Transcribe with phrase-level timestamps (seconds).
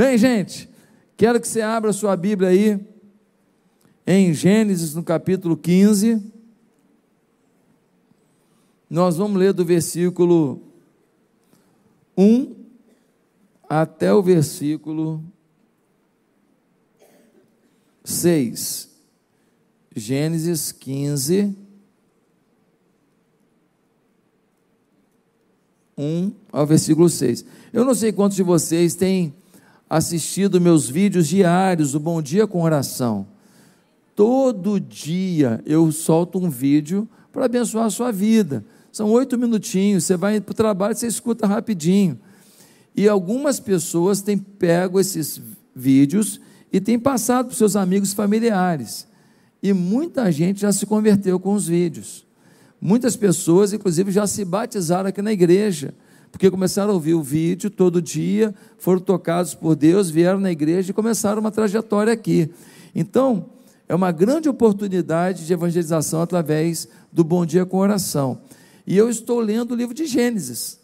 [0.00, 0.66] Bem, gente,
[1.14, 2.80] quero que você abra sua Bíblia aí
[4.06, 6.22] em Gênesis, no capítulo 15.
[8.88, 10.62] Nós vamos ler do versículo
[12.16, 12.56] 1
[13.68, 15.22] até o versículo
[18.02, 18.88] 6.
[19.94, 21.54] Gênesis 15,
[25.98, 27.44] 1 ao versículo 6.
[27.70, 29.34] Eu não sei quantos de vocês têm
[29.90, 33.26] assistido meus vídeos diários, o Bom Dia com Oração.
[34.14, 38.64] Todo dia eu solto um vídeo para abençoar a sua vida.
[38.92, 42.20] São oito minutinhos, você vai para o trabalho, você escuta rapidinho.
[42.94, 45.42] E algumas pessoas têm pego esses
[45.74, 46.40] vídeos
[46.72, 49.08] e têm passado para seus amigos familiares.
[49.60, 52.24] E muita gente já se converteu com os vídeos.
[52.80, 55.92] Muitas pessoas, inclusive, já se batizaram aqui na igreja,
[56.30, 60.90] porque começaram a ouvir o vídeo todo dia, foram tocados por Deus, vieram na igreja
[60.90, 62.50] e começaram uma trajetória aqui.
[62.94, 63.46] Então,
[63.88, 68.38] é uma grande oportunidade de evangelização através do Bom Dia com Oração.
[68.86, 70.78] E eu estou lendo o livro de Gênesis.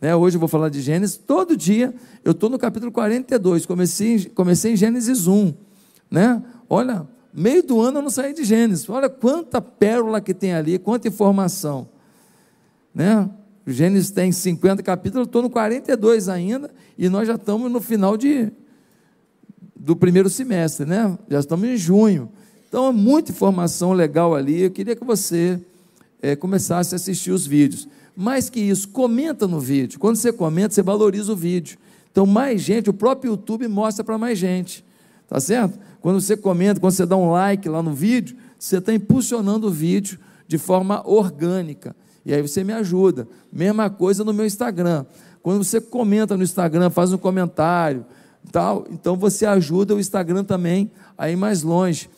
[0.00, 0.14] Né?
[0.14, 1.16] Hoje eu vou falar de Gênesis.
[1.16, 3.66] Todo dia eu estou no capítulo 42.
[3.66, 5.54] Comecei, comecei em Gênesis 1.
[6.10, 6.42] Né?
[6.68, 8.88] Olha, meio do ano eu não saí de Gênesis.
[8.88, 11.88] Olha quanta pérola que tem ali, quanta informação.
[12.94, 13.28] Né?
[13.66, 18.52] Gênesis tem 50 capítulos, estou no 42 ainda, e nós já estamos no final de,
[19.74, 21.18] do primeiro semestre, né?
[21.28, 22.30] Já estamos em junho.
[22.68, 24.62] Então, é muita informação legal ali.
[24.62, 25.60] Eu queria que você
[26.22, 27.88] é, começasse a assistir os vídeos.
[28.16, 29.98] Mais que isso, comenta no vídeo.
[29.98, 31.78] Quando você comenta, você valoriza o vídeo.
[32.10, 34.84] Então, mais gente, o próprio YouTube mostra para mais gente.
[35.28, 35.78] Tá certo?
[36.00, 39.70] Quando você comenta, quando você dá um like lá no vídeo, você está impulsionando o
[39.70, 41.94] vídeo de forma orgânica.
[42.26, 43.28] E aí você me ajuda.
[43.52, 45.06] Mesma coisa no meu Instagram.
[45.40, 48.04] Quando você comenta no Instagram, faz um comentário,
[48.50, 52.10] tal, então você ajuda o Instagram também a ir mais longe.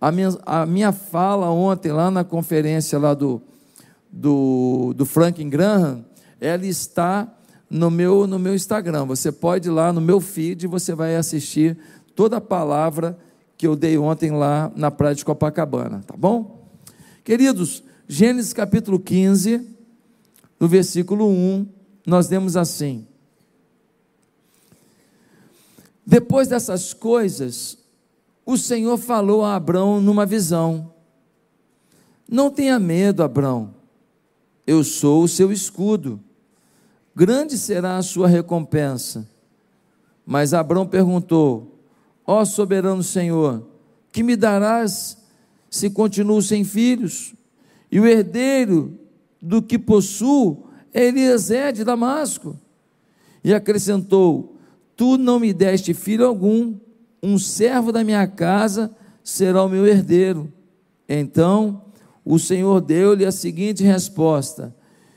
[0.00, 3.42] A minha, a minha fala ontem lá na conferência lá do,
[4.10, 6.06] do, do Franklin Graham,
[6.40, 7.28] ela está
[7.68, 9.04] no meu, no meu Instagram.
[9.04, 11.76] Você pode ir lá no meu feed, você vai assistir
[12.16, 13.18] toda a palavra
[13.58, 16.66] que eu dei ontem lá na praia de Copacabana, tá bom?
[17.22, 19.64] Queridos, Gênesis capítulo 15,
[20.58, 21.64] no versículo 1,
[22.04, 23.06] nós lemos assim:
[26.04, 27.78] Depois dessas coisas,
[28.44, 30.92] o Senhor falou a Abrão numa visão:
[32.28, 33.78] Não tenha medo, Abrão
[34.66, 36.20] eu sou o seu escudo.
[37.14, 39.28] Grande será a sua recompensa.
[40.26, 41.78] Mas Abrão perguntou:
[42.26, 43.66] Ó soberano Senhor,
[44.10, 45.16] que me darás
[45.70, 47.34] se continuo sem filhos?
[47.90, 48.98] E o herdeiro
[49.40, 52.56] do que possuo é Eliezer de Damasco.
[53.42, 54.56] E acrescentou:
[54.96, 56.74] Tu não me deste filho algum,
[57.22, 58.90] um servo da minha casa
[59.22, 60.52] será o meu herdeiro.
[61.08, 61.82] Então
[62.24, 64.74] o Senhor deu-lhe a seguinte resposta: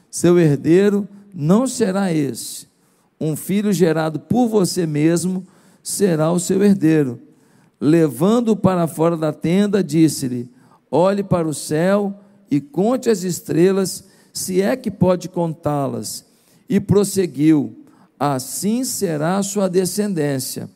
[0.09, 2.67] Seu herdeiro não será esse.
[3.19, 5.45] Um filho gerado por você mesmo
[5.81, 7.19] será o seu herdeiro.
[7.79, 10.49] Levando-o para fora da tenda, disse-lhe:
[10.89, 12.19] Olhe para o céu
[12.53, 16.23] e conte as estrelas, se é que pode contá-las.
[16.69, 17.75] E prosseguiu:
[18.19, 20.69] Assim será a sua descendência.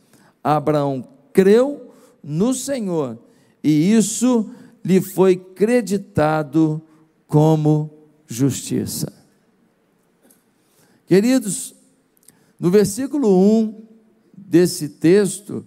[0.44, 1.92] Abraão creu
[2.24, 3.20] no Senhor,
[3.64, 4.50] e isso
[4.84, 6.82] lhe foi creditado
[7.28, 7.92] como
[8.26, 9.14] justiça.
[11.06, 11.76] Queridos,
[12.60, 13.84] no versículo 1
[14.36, 15.64] desse texto,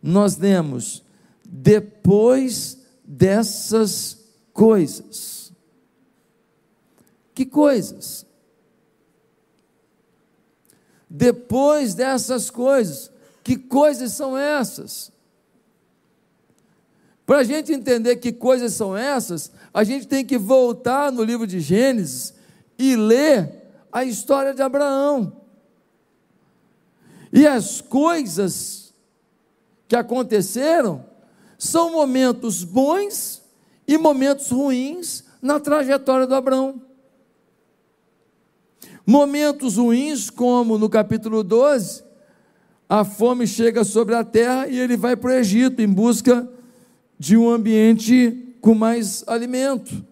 [0.00, 1.02] nós lemos:
[1.44, 4.18] depois dessas
[4.52, 5.37] coisas.
[7.38, 8.26] Que coisas?
[11.08, 13.12] Depois dessas coisas.
[13.44, 15.12] Que coisas são essas?
[17.24, 21.46] Para a gente entender que coisas são essas, a gente tem que voltar no livro
[21.46, 22.34] de Gênesis
[22.76, 25.40] e ler a história de Abraão.
[27.32, 28.92] E as coisas
[29.86, 31.06] que aconteceram
[31.56, 33.40] são momentos bons
[33.86, 36.87] e momentos ruins na trajetória do Abraão.
[39.10, 42.04] Momentos ruins, como no capítulo 12,
[42.86, 46.46] a fome chega sobre a terra e ele vai para o Egito em busca
[47.18, 50.04] de um ambiente com mais alimento.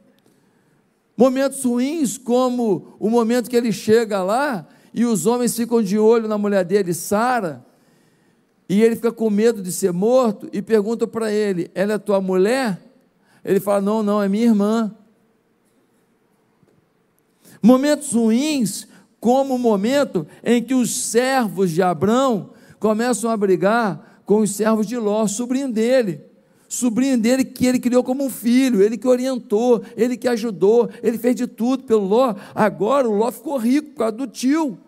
[1.15, 6.27] Momentos ruins, como o momento que ele chega lá e os homens ficam de olho
[6.27, 7.63] na mulher dele, Sara,
[8.67, 12.19] e ele fica com medo de ser morto e pergunta para ele: Ela é tua
[12.19, 12.81] mulher?
[13.45, 14.97] Ele fala: Não, não, é minha irmã.
[17.63, 18.87] Momentos ruins,
[19.21, 24.87] como o momento em que os servos de Abrão começam a brigar com os servos
[24.87, 26.21] de Ló, sobrinho dele.
[26.69, 31.17] Sobrinho dele que ele criou como um filho, ele que orientou, ele que ajudou, ele
[31.17, 32.35] fez de tudo pelo Ló.
[32.55, 34.79] Agora o Ló ficou rico por causa do tio.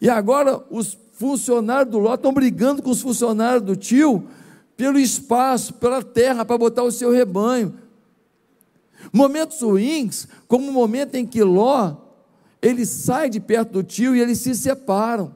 [0.00, 4.26] E agora os funcionários do Ló estão brigando com os funcionários do tio
[4.76, 7.74] pelo espaço, pela terra, para botar o seu rebanho.
[9.12, 11.96] Momentos ruins, como o momento em que Ló,
[12.60, 15.34] ele sai de perto do tio e eles se separam.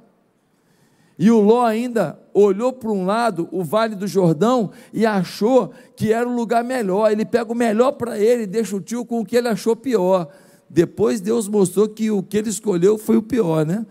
[1.19, 6.13] E o Ló ainda olhou para um lado, o Vale do Jordão, e achou que
[6.13, 7.13] era o lugar melhor.
[7.13, 9.77] Ele pega o melhor para ele e deixa o tio com o que ele achou
[9.77, 10.29] pior.
[10.69, 13.85] Depois Deus mostrou que o que ele escolheu foi o pior, né?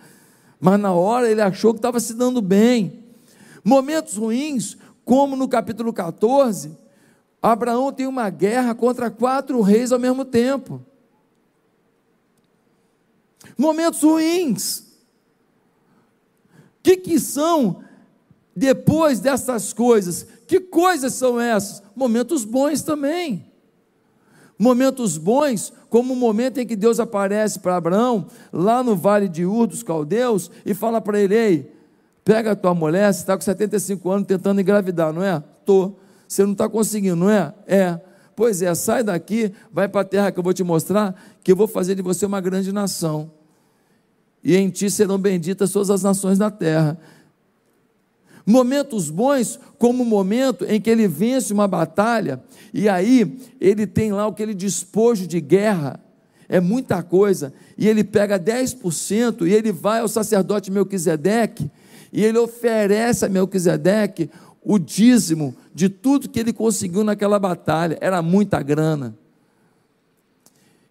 [0.60, 3.04] Mas na hora ele achou que estava se dando bem.
[3.64, 6.72] Momentos ruins, como no capítulo 14,
[7.42, 10.82] Abraão tem uma guerra contra quatro reis ao mesmo tempo.
[13.58, 14.80] Momentos ruins.
[16.80, 17.82] O que, que são
[18.56, 20.26] depois dessas coisas?
[20.48, 21.82] Que coisas são essas?
[21.96, 23.46] Momentos bons também.
[24.58, 29.46] Momentos bons, como o momento em que Deus aparece para Abraão, lá no vale de
[29.46, 31.72] Ur dos Caldeus, e fala para ele: Ei,
[32.26, 35.42] pega a tua mulher, você está com 75 anos tentando engravidar, não é?
[35.60, 35.98] Estou.
[36.30, 37.52] Você não está conseguindo, não é?
[37.66, 38.00] É.
[38.36, 41.56] Pois é, sai daqui, vai para a terra que eu vou te mostrar, que eu
[41.56, 43.32] vou fazer de você uma grande nação.
[44.44, 46.98] E em ti serão benditas todas as nações da terra.
[48.46, 52.42] Momentos bons, como o momento em que ele vence uma batalha,
[52.72, 56.00] e aí ele tem lá aquele despojo de guerra,
[56.48, 61.70] é muita coisa, e ele pega 10% e ele vai ao sacerdote Melquisedeque,
[62.14, 64.30] e ele oferece a Melquisedeque
[64.64, 69.18] o dízimo de tudo que ele conseguiu naquela batalha, era muita grana.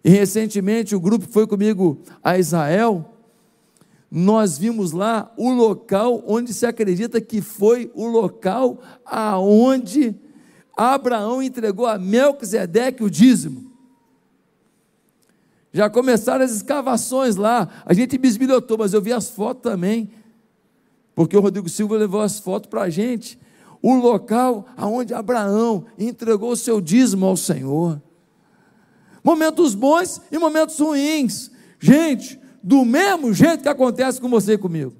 [0.03, 3.13] E recentemente o grupo foi comigo a Israel,
[4.11, 10.15] nós vimos lá o local onde se acredita que foi o local aonde
[10.75, 13.69] Abraão entregou a Melquisedeque o dízimo.
[15.71, 20.09] Já começaram as escavações lá, a gente bisbilhotou, mas eu vi as fotos também,
[21.13, 23.37] porque o Rodrigo Silva levou as fotos para a gente
[23.81, 28.01] o local aonde Abraão entregou o seu dízimo ao Senhor.
[29.23, 31.51] Momentos bons e momentos ruins.
[31.79, 34.93] Gente, do mesmo jeito que acontece com você e comigo.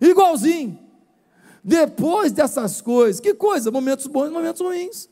[0.00, 0.78] Igualzinho.
[1.62, 3.70] Depois dessas coisas, que coisa?
[3.70, 5.08] Momentos bons e momentos ruins.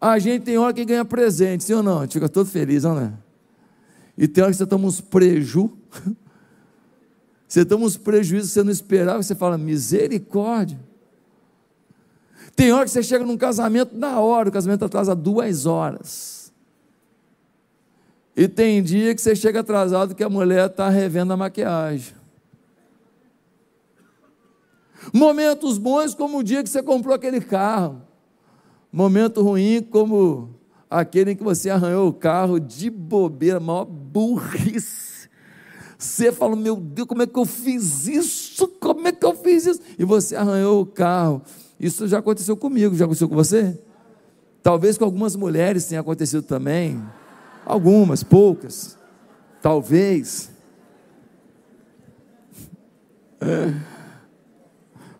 [0.00, 1.98] A gente tem hora que ganha presente, sim ou não?
[1.98, 3.12] A gente fica todo feliz, não é?
[4.16, 5.76] E tem hora que você toma uns preju
[7.48, 10.78] Você toma uns prejuízos que você não esperava, você fala, misericórdia.
[12.54, 16.52] Tem hora que você chega num casamento na hora, o casamento atrasa duas horas.
[18.36, 22.14] E tem dia que você chega atrasado que a mulher está revendo a maquiagem.
[25.12, 28.02] Momentos bons como o dia que você comprou aquele carro.
[28.92, 30.50] Momento ruim como
[30.90, 35.07] aquele em que você arranhou o carro de bobeira, maior burrice
[35.98, 38.68] você fala, meu Deus, como é que eu fiz isso?
[38.68, 39.80] Como é que eu fiz isso?
[39.98, 41.42] E você arranhou o carro.
[41.78, 43.76] Isso já aconteceu comigo, já aconteceu com você?
[44.62, 47.02] Talvez com algumas mulheres tenha acontecido também.
[47.66, 48.96] Algumas, poucas.
[49.60, 50.52] Talvez.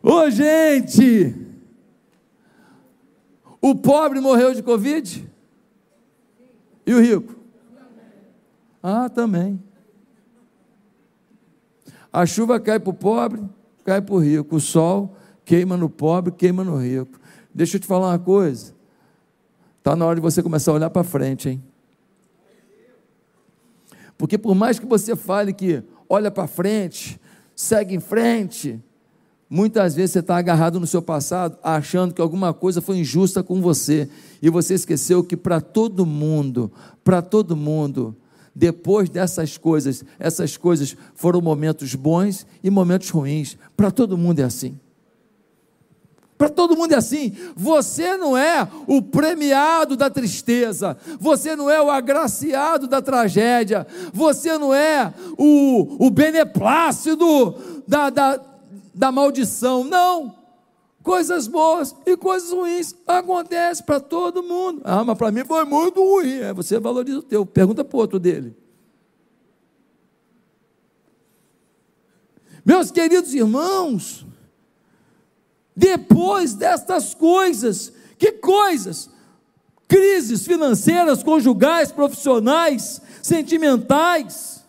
[0.00, 1.35] Ô oh, gente!
[3.61, 5.28] O pobre morreu de Covid?
[6.87, 7.35] E o rico?
[8.80, 9.61] Ah, também.
[12.18, 13.40] A chuva cai para o pobre,
[13.84, 14.56] cai para o rico.
[14.56, 17.16] O sol queima no pobre, queima no rico.
[17.54, 18.75] Deixa eu te falar uma coisa.
[19.78, 21.62] Está na hora de você começar a olhar para frente, hein?
[24.18, 27.20] Porque por mais que você fale que olha para frente,
[27.54, 28.82] segue em frente,
[29.48, 33.62] muitas vezes você está agarrado no seu passado, achando que alguma coisa foi injusta com
[33.62, 34.10] você,
[34.42, 36.72] e você esqueceu que para todo mundo,
[37.04, 38.16] para todo mundo,
[38.58, 43.56] depois dessas coisas, essas coisas foram momentos bons e momentos ruins.
[43.76, 44.76] Para todo mundo é assim.
[46.36, 47.32] Para todo mundo é assim.
[47.54, 50.96] Você não é o premiado da tristeza.
[51.20, 53.86] Você não é o agraciado da tragédia.
[54.12, 57.54] Você não é o, o beneplácido
[57.86, 58.40] da, da,
[58.92, 59.84] da maldição.
[59.84, 60.38] Não.
[61.02, 64.83] Coisas boas e coisas ruins acontecem para todo mundo.
[64.85, 66.38] Ah, mas para mim foi muito ruim.
[66.38, 67.47] É, você valoriza o teu.
[67.47, 68.57] Pergunta para o outro dele.
[72.64, 74.26] Meus queridos irmãos,
[75.75, 79.09] depois destas coisas, que coisas?
[79.87, 84.64] Crises financeiras, conjugais, profissionais, sentimentais,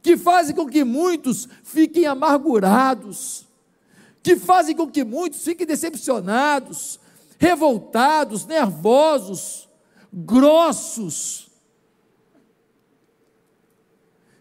[0.00, 3.47] que fazem com que muitos fiquem amargurados,
[4.28, 7.00] que fazem com que muitos fiquem decepcionados,
[7.38, 9.66] revoltados, nervosos,
[10.12, 11.48] grossos,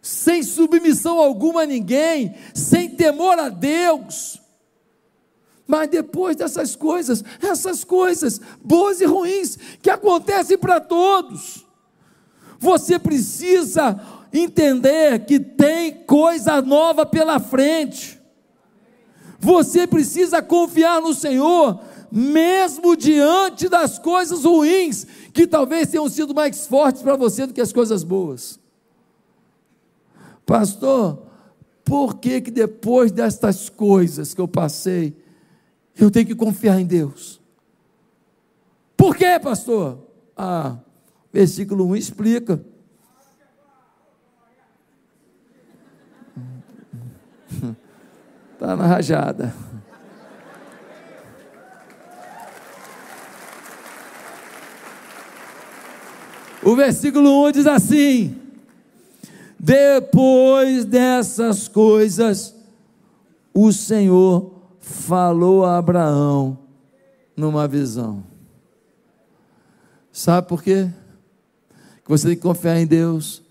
[0.02, 4.42] sem submissão alguma a ninguém, sem temor a Deus.
[5.66, 11.66] Mas depois dessas coisas, essas coisas boas e ruins que acontecem para todos,
[12.60, 14.02] você precisa
[14.34, 18.17] entender que tem coisa nova pela frente.
[19.40, 21.80] Você precisa confiar no Senhor,
[22.12, 27.62] mesmo diante das coisas ruins, que talvez tenham sido mais fortes para você do que
[27.62, 28.60] as coisas boas.
[30.46, 31.22] Pastor,
[31.84, 35.16] por que que depois destas coisas que eu passei,
[35.98, 37.40] eu tenho que confiar em Deus?
[38.96, 40.00] Por quê, pastor?
[40.36, 40.78] Ah,
[41.32, 42.64] versículo 1 explica.
[48.58, 49.54] Está na rajada.
[56.64, 58.36] O versículo 1 diz assim:
[59.60, 62.56] Depois dessas coisas,
[63.54, 66.58] o Senhor falou a Abraão
[67.36, 68.24] numa visão.
[70.12, 70.90] Sabe por quê?
[72.04, 73.44] Que você tem que confiar em Deus,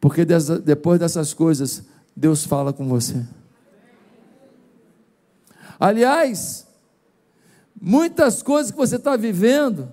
[0.00, 1.82] porque depois dessas coisas,
[2.14, 3.26] Deus fala com você.
[5.78, 6.66] Aliás,
[7.80, 9.92] muitas coisas que você está vivendo,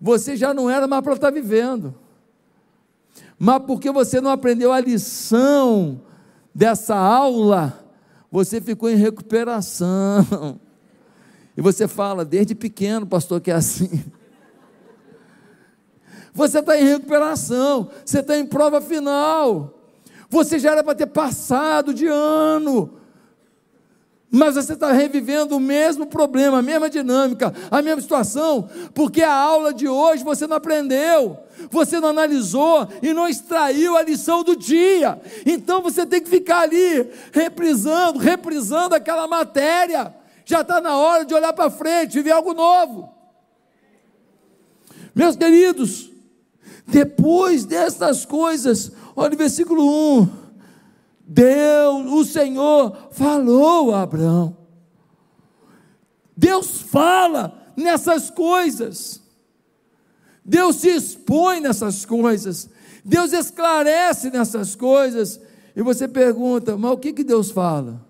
[0.00, 1.94] você já não era mais para estar tá vivendo,
[3.38, 6.00] mas porque você não aprendeu a lição
[6.54, 7.84] dessa aula,
[8.30, 10.60] você ficou em recuperação.
[11.56, 14.04] E você fala, desde pequeno, pastor, que é assim.
[16.32, 19.74] Você está em recuperação, você está em prova final.
[20.30, 22.92] Você já era para ter passado de ano,
[24.30, 29.32] mas você está revivendo o mesmo problema, a mesma dinâmica, a mesma situação, porque a
[29.32, 31.38] aula de hoje você não aprendeu,
[31.70, 35.18] você não analisou e não extraiu a lição do dia.
[35.46, 40.14] Então você tem que ficar ali reprisando, reprisando aquela matéria.
[40.44, 43.10] Já está na hora de olhar para frente, viver algo novo.
[45.14, 46.10] Meus queridos,
[46.86, 50.47] depois dessas coisas, olha o versículo 1
[51.30, 54.56] Deus, o Senhor falou a Abraão.
[56.34, 59.20] Deus fala nessas coisas.
[60.42, 62.70] Deus se expõe nessas coisas.
[63.04, 65.38] Deus esclarece nessas coisas.
[65.76, 68.02] E você pergunta, mas o que, que Deus fala?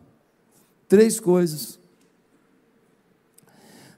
[0.87, 1.77] Três coisas.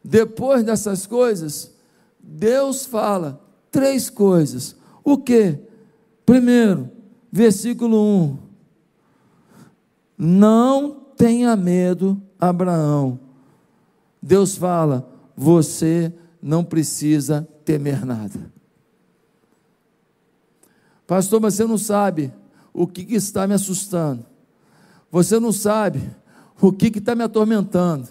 [0.02, 1.70] Depois dessas coisas,
[2.18, 3.38] Deus fala
[3.70, 4.74] três coisas.
[5.04, 5.58] O que?
[6.24, 6.90] Primeiro,
[7.30, 8.49] versículo 1
[10.22, 13.18] não tenha medo, Abraão.
[14.20, 16.12] Deus fala: você
[16.42, 18.52] não precisa temer nada.
[21.06, 22.30] Pastor, mas você não sabe
[22.70, 24.26] o que, que está me assustando.
[25.10, 26.02] Você não sabe
[26.60, 28.06] o que está me atormentando.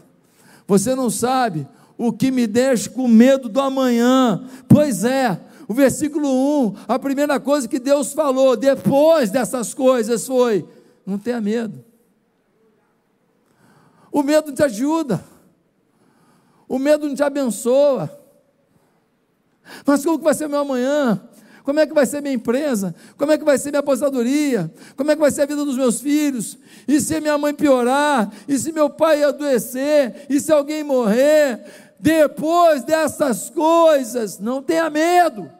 [0.67, 4.43] Você não sabe o que me deixa com medo do amanhã.
[4.67, 6.27] Pois é, o versículo
[6.69, 10.67] 1, a primeira coisa que Deus falou depois dessas coisas foi:
[11.05, 11.88] não tenha medo.
[14.11, 15.23] O medo te ajuda.
[16.67, 18.09] O medo não te abençoa.
[19.85, 21.21] Mas como que vai ser meu amanhã?
[21.63, 22.95] Como é que vai ser minha empresa?
[23.17, 24.73] Como é que vai ser minha aposentadoria?
[24.95, 26.57] Como é que vai ser a vida dos meus filhos?
[26.87, 28.31] E se minha mãe piorar?
[28.47, 30.25] E se meu pai adoecer?
[30.29, 31.63] E se alguém morrer?
[31.99, 35.51] Depois dessas coisas, não tenha medo.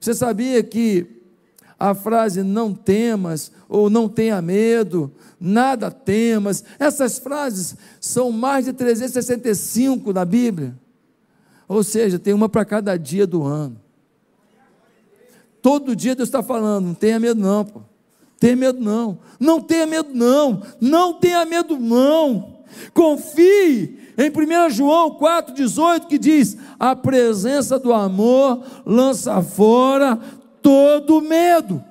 [0.00, 1.06] Você sabia que
[1.78, 6.64] a frase não temas ou não tenha medo nada temas.
[6.78, 10.74] Essas frases são mais de 365 na Bíblia.
[11.68, 13.80] Ou seja, tem uma para cada dia do ano.
[15.60, 17.80] Todo dia Deus está falando, não tenha medo não, pô.
[18.38, 19.18] Tenha medo não.
[19.40, 20.62] Não tenha medo não.
[20.80, 22.56] Não tenha medo não.
[22.92, 30.20] Confie em 1 João 4,18 que diz: a presença do amor lança fora
[30.66, 31.84] todo medo.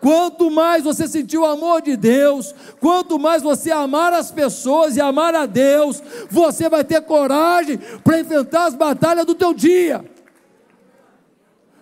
[0.00, 5.00] Quanto mais você sentir o amor de Deus, quanto mais você amar as pessoas e
[5.00, 10.02] amar a Deus, você vai ter coragem para enfrentar as batalhas do teu dia.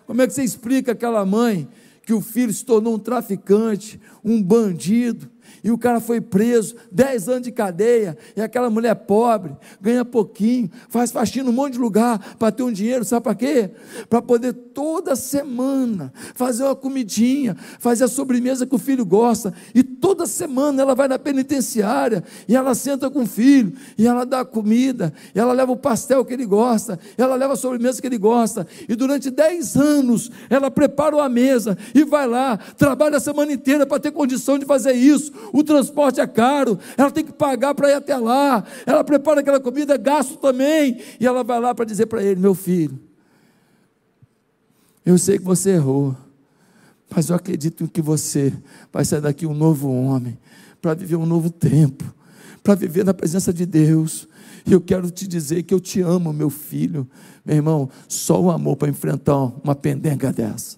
[0.09, 1.69] Como é que você explica aquela mãe
[2.03, 5.31] que o filho se tornou um traficante, um bandido,
[5.63, 10.71] E o cara foi preso, 10 anos de cadeia, e aquela mulher pobre, ganha pouquinho,
[10.89, 13.71] faz faxina um monte de lugar para ter um dinheiro, sabe para quê?
[14.09, 19.83] Para poder toda semana fazer uma comidinha, fazer a sobremesa que o filho gosta, e
[19.83, 24.45] toda semana ela vai na penitenciária, e ela senta com o filho, e ela dá
[24.45, 28.19] comida, e ela leva o pastel que ele gosta, ela leva a sobremesa que ele
[28.19, 33.53] gosta, e durante 10 anos ela prepara uma mesa, e vai lá, trabalha a semana
[33.53, 37.75] inteira para ter condição de fazer isso o transporte é caro, ela tem que pagar
[37.75, 41.85] para ir até lá, ela prepara aquela comida, gasto também, e ela vai lá para
[41.85, 42.99] dizer para ele: meu filho,
[45.05, 46.17] eu sei que você errou,
[47.09, 48.53] mas eu acredito que você
[48.93, 50.39] vai sair daqui um novo homem,
[50.81, 52.05] para viver um novo tempo,
[52.63, 54.29] para viver na presença de Deus.
[54.67, 57.09] E eu quero te dizer que eu te amo, meu filho.
[57.45, 60.77] Meu irmão, só o amor para enfrentar uma pendenga dessa.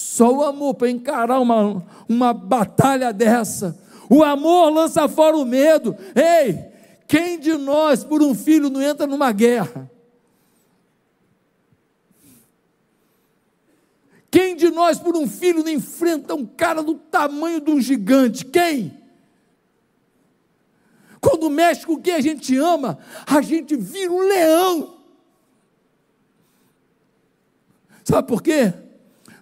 [0.00, 3.76] Só o amor para encarar uma, uma batalha dessa.
[4.08, 5.96] O amor lança fora o medo.
[6.14, 6.56] Ei,
[7.08, 9.90] quem de nós, por um filho, não entra numa guerra?
[14.30, 18.44] Quem de nós, por um filho, não enfrenta um cara do tamanho de um gigante?
[18.44, 18.96] Quem?
[21.20, 24.94] Quando mexe com quem a gente ama, a gente vira um leão.
[28.04, 28.72] Sabe por quê?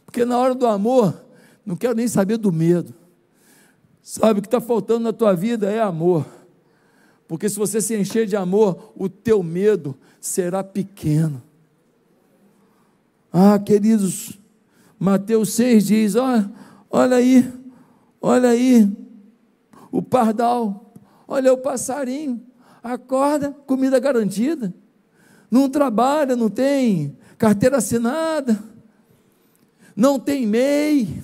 [0.07, 1.27] Porque na hora do amor,
[1.65, 2.95] não quero nem saber do medo.
[4.01, 6.25] Sabe o que está faltando na tua vida é amor.
[7.27, 11.43] Porque se você se encher de amor, o teu medo será pequeno.
[13.33, 14.39] Ah, queridos,
[14.99, 16.51] Mateus 6 diz: olha,
[16.89, 17.53] olha aí,
[18.23, 18.89] olha aí,
[19.91, 20.95] o pardal,
[21.27, 22.41] olha o passarinho,
[22.81, 24.73] acorda, comida garantida,
[25.51, 28.76] não trabalha, não tem carteira assinada
[29.97, 31.23] não tem MEI,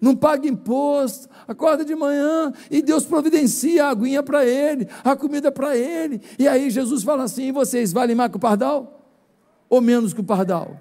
[0.00, 5.50] não paga imposto, acorda de manhã e Deus providencia a aguinha para ele, a comida
[5.50, 6.22] para ele.
[6.38, 9.04] E aí Jesus fala assim: vocês valem mais que o pardal?
[9.68, 10.80] Ou menos que o pardal?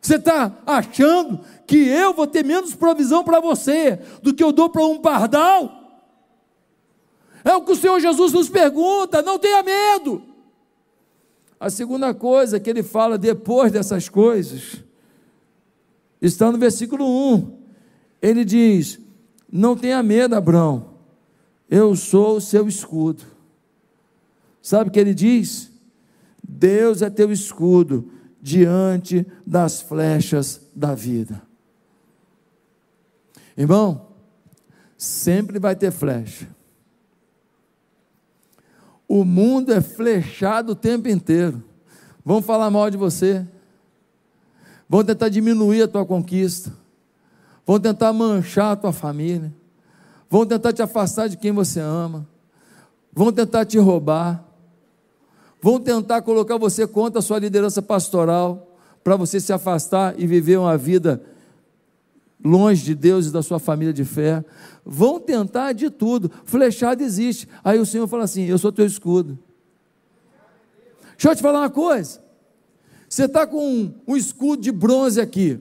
[0.00, 4.68] Você está achando que eu vou ter menos provisão para você do que eu dou
[4.68, 5.78] para um pardal?
[7.44, 10.31] É o que o Senhor Jesus nos pergunta, não tenha medo.
[11.62, 14.82] A segunda coisa que ele fala depois dessas coisas
[16.20, 17.04] está no versículo
[17.36, 17.56] 1.
[18.20, 18.98] Ele diz:
[19.48, 20.94] Não tenha medo, Abraão,
[21.70, 23.22] eu sou o seu escudo.
[24.60, 25.70] Sabe o que ele diz?
[26.42, 31.40] Deus é teu escudo diante das flechas da vida.
[33.56, 34.08] Irmão,
[34.98, 36.48] sempre vai ter flecha.
[39.14, 41.62] O mundo é flechado o tempo inteiro.
[42.24, 43.46] Vão falar mal de você.
[44.88, 46.72] Vão tentar diminuir a tua conquista.
[47.66, 49.52] Vão tentar manchar a tua família.
[50.30, 52.26] Vão tentar te afastar de quem você ama.
[53.12, 54.42] Vão tentar te roubar.
[55.60, 58.66] Vão tentar colocar você contra a sua liderança pastoral
[59.04, 61.22] para você se afastar e viver uma vida
[62.44, 64.44] longe de Deus e da sua família de fé,
[64.84, 66.30] vão tentar de tudo.
[66.44, 67.48] Flechada existe.
[67.62, 69.38] Aí o Senhor fala assim: Eu sou teu escudo.
[71.12, 72.20] Deixa eu te falar uma coisa.
[73.08, 75.60] Você está com um, um escudo de bronze aqui.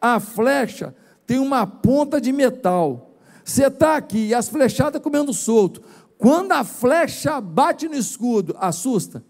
[0.00, 0.94] A flecha
[1.26, 3.14] tem uma ponta de metal.
[3.44, 5.80] Você está aqui e as flechadas comendo solto.
[6.18, 9.24] Quando a flecha bate no escudo, assusta.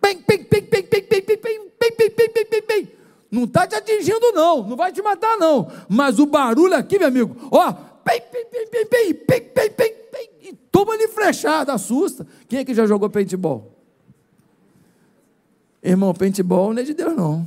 [0.00, 2.85] Pim, pim, pim, pim, pim, pim, pim, pim, pim, pim, pim, pim, pim.
[3.30, 4.62] Não está te atingindo, não.
[4.62, 5.70] Não vai te matar, não.
[5.88, 9.92] Mas o barulho aqui, meu amigo, ó, pim, pim, pim, pim, pim, pim, pim, pim,
[10.12, 12.26] pim, e toma-lhe flechada, assusta.
[12.48, 13.72] Quem é que já jogou paintball?
[15.82, 17.46] Irmão, paintball não é de Deus, não.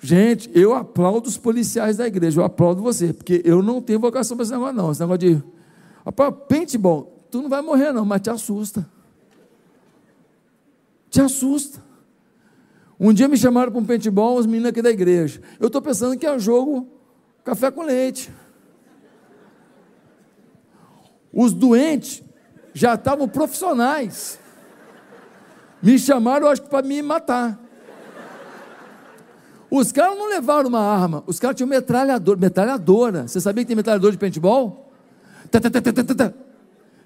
[0.00, 4.36] Gente, eu aplaudo os policiais da igreja, eu aplaudo você, porque eu não tenho vocação
[4.36, 4.92] para esse negócio, não.
[4.92, 5.42] Esse negócio de.
[6.04, 8.86] Rapaz, paintball, tu não vai morrer, não, mas te assusta.
[11.14, 11.80] Te assusta.
[12.98, 15.40] Um dia me chamaram para um paintball, os meninos aqui da igreja.
[15.60, 16.88] Eu estou pensando que é um jogo
[17.44, 18.32] café com leite.
[21.32, 22.20] Os doentes
[22.72, 24.40] já estavam profissionais.
[25.80, 27.60] Me chamaram, acho que para me matar.
[29.70, 33.28] Os caras não levaram uma arma, os caras tinham metralhador, metralhadora.
[33.28, 34.92] Você sabia que tem metralhador de paintball?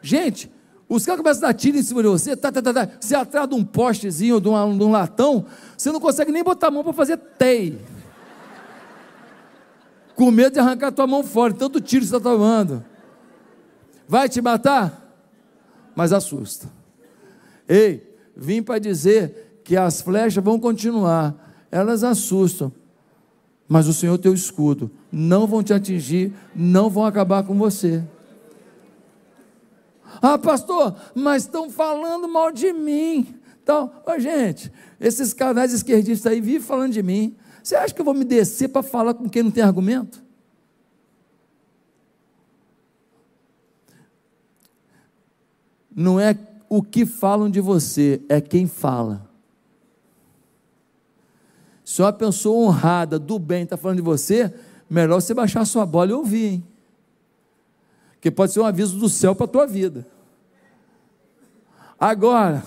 [0.00, 0.50] Gente,
[0.88, 2.88] os caras começam a dar tiro em cima de você, tá, tá, tá, tá.
[2.98, 5.44] você atrás de um postezinho, de, uma, de um latão,
[5.76, 7.78] você não consegue nem botar a mão para fazer tei.
[10.16, 12.82] Com medo de arrancar a tua mão fora, tanto tiro você está tomando.
[14.08, 15.04] Vai te matar?
[15.94, 16.68] Mas assusta.
[17.68, 21.34] Ei, vim para dizer que as flechas vão continuar,
[21.70, 22.72] elas assustam,
[23.68, 28.02] mas o Senhor teu escudo, não vão te atingir, não vão acabar com você.
[30.20, 33.34] Ah, pastor, mas estão falando mal de mim.
[33.62, 37.36] Então, oh, gente, esses canais esquerdistas aí vivem falando de mim.
[37.62, 40.22] Você acha que eu vou me descer para falar com quem não tem argumento?
[45.94, 49.28] Não é o que falam de você, é quem fala.
[51.84, 54.54] Se uma pessoa honrada, do bem, está falando de você,
[54.88, 56.64] melhor você baixar sua bola e ouvir, hein?
[58.20, 60.06] Que pode ser um aviso do céu para a tua vida.
[61.98, 62.62] Agora,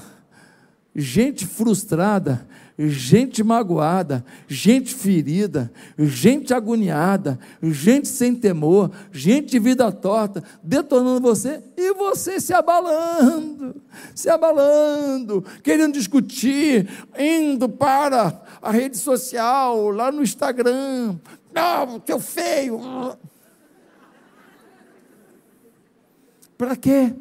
[0.96, 10.44] gente frustrada, gente magoada, gente ferida, gente agoniada, gente sem temor, gente de vida torta,
[10.64, 13.76] detonando você e você se abalando,
[14.16, 21.16] se abalando, querendo discutir, indo para a rede social, lá no Instagram.
[21.54, 22.80] Não, teu feio.
[26.62, 27.12] Para quê?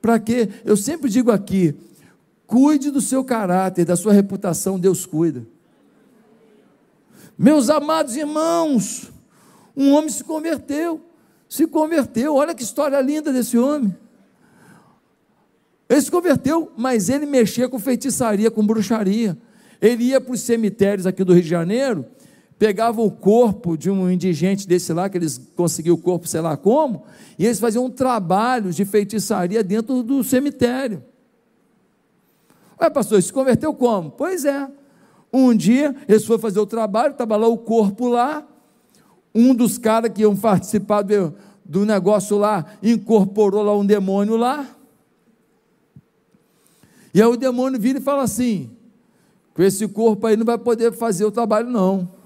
[0.00, 0.48] Para quê?
[0.64, 1.76] Eu sempre digo aqui,
[2.46, 5.46] Cuide do seu caráter, da sua reputação, Deus cuida.
[7.36, 9.12] Meus amados irmãos,
[9.76, 10.98] um homem se converteu,
[11.46, 13.94] se converteu, olha que história linda desse homem.
[15.86, 19.36] Ele se converteu, mas ele mexia com feitiçaria, com bruxaria.
[19.78, 22.06] Ele ia para os cemitérios aqui do Rio de Janeiro,
[22.62, 26.56] pegava o corpo de um indigente desse lá, que eles conseguiam o corpo, sei lá
[26.56, 27.02] como,
[27.36, 31.02] e eles faziam um trabalho de feitiçaria dentro do cemitério.
[32.80, 34.12] Ué, pastor, se converteu como?
[34.12, 34.70] Pois é.
[35.32, 38.46] Um dia, eles foram fazer o trabalho, estava lá o corpo lá,
[39.34, 44.68] um dos caras que iam participar do, do negócio lá, incorporou lá um demônio lá,
[47.12, 48.70] e aí o demônio vira e fala assim,
[49.52, 52.21] com esse corpo aí não vai poder fazer o trabalho não,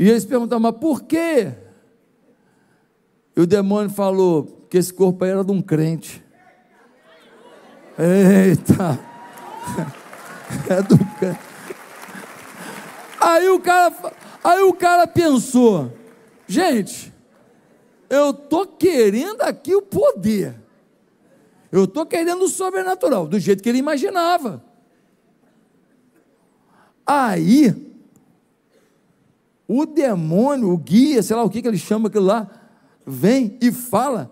[0.00, 1.52] e eles perguntam, mas por quê?
[3.36, 6.24] E o demônio falou, que esse corpo aí era de um crente,
[7.98, 8.98] Eita!
[10.68, 10.98] É do
[13.20, 13.94] Aí o cara,
[14.42, 15.92] aí o cara pensou,
[16.48, 17.12] gente,
[18.08, 20.56] eu tô querendo aqui o poder.
[21.70, 24.64] Eu tô querendo o sobrenatural, do jeito que ele imaginava.
[27.06, 27.89] Aí
[29.72, 32.50] o demônio, o guia, sei lá o que, que ele chama aquilo lá,
[33.06, 34.28] vem e fala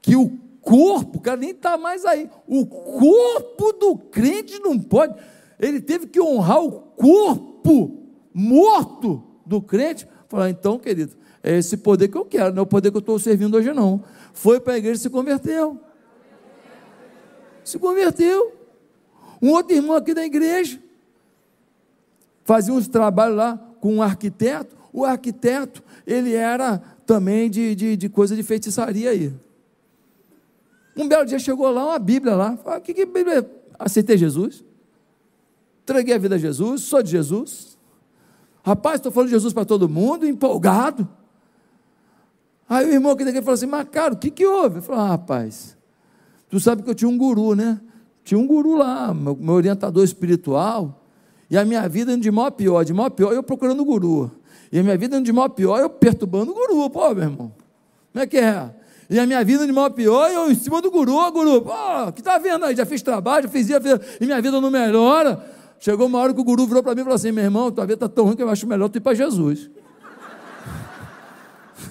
[0.00, 2.30] que o corpo, o cara nem está mais aí.
[2.48, 5.14] O corpo do crente não pode.
[5.60, 10.08] Ele teve que honrar o corpo morto do crente.
[10.28, 13.00] Falar, então, querido, é esse poder que eu quero, não é o poder que eu
[13.00, 14.02] estou servindo hoje, não.
[14.32, 15.78] Foi para a igreja e se converteu.
[17.62, 18.50] Se converteu.
[19.42, 20.80] Um outro irmão aqui da igreja
[22.44, 24.74] fazia uns trabalhos lá com um arquiteto.
[24.90, 29.30] O arquiteto, ele era também de, de, de coisa de feitiçaria aí.
[30.96, 32.56] Um belo dia chegou lá uma Bíblia lá.
[32.56, 33.46] Falei, que, que Bíblia?
[33.78, 34.64] Aceitei Jesus.
[35.82, 37.76] Entreguei a vida a Jesus, sou de Jesus.
[38.62, 41.06] Rapaz, estou falando de Jesus para todo mundo, empolgado.
[42.66, 44.78] Aí o irmão aqui daqui falou assim, mas cara, o que, que houve?
[44.78, 45.76] Eu ah, rapaz,
[46.48, 47.78] tu sabe que eu tinha um guru, né?
[48.22, 51.03] Tinha um guru lá, meu, meu orientador espiritual,
[51.54, 53.84] e a minha vida de mal a pior, de mal a pior, eu procurando o
[53.84, 54.28] guru.
[54.72, 57.52] E a minha vida de mal a pior, eu perturbando o guru, pô, meu irmão.
[58.12, 58.74] Como é que é?
[59.08, 62.10] E a minha vida de mal a pior, eu em cima do guru, guru, pô,
[62.12, 62.74] que tá vendo aí?
[62.74, 63.78] Já fiz trabalho, já fiz isso,
[64.20, 65.48] e minha vida não melhora.
[65.78, 67.84] Chegou uma hora que o guru virou para mim e falou assim: meu irmão, tua
[67.84, 69.70] vida está tão ruim que eu acho melhor tu ir para Jesus.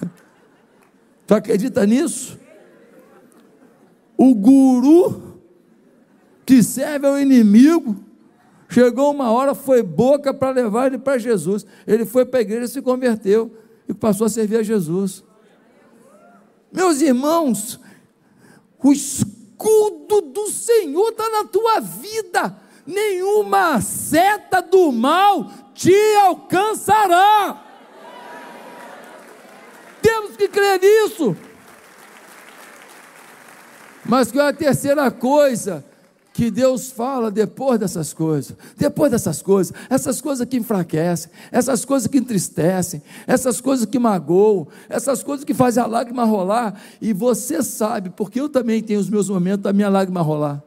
[1.25, 2.37] tu acredita nisso?
[4.17, 5.39] O guru
[6.45, 7.95] que serve ao inimigo,
[8.73, 11.65] chegou uma hora, foi boca para levar ele para Jesus.
[11.85, 13.55] Ele foi para a igreja, se converteu
[13.87, 15.23] e passou a servir a Jesus.
[16.71, 17.79] Meus irmãos,
[18.83, 27.63] o escudo do Senhor está na tua vida, nenhuma seta do mal te alcançará.
[30.01, 31.35] Temos que crer nisso.
[34.03, 35.85] Mas que é a terceira coisa?
[36.33, 42.07] Que Deus fala depois dessas coisas, depois dessas coisas, essas coisas que enfraquecem, essas coisas
[42.07, 47.61] que entristecem, essas coisas que magoam, essas coisas que fazem a lágrima rolar, e você
[47.61, 50.63] sabe, porque eu também tenho os meus momentos da minha lágrima rolar.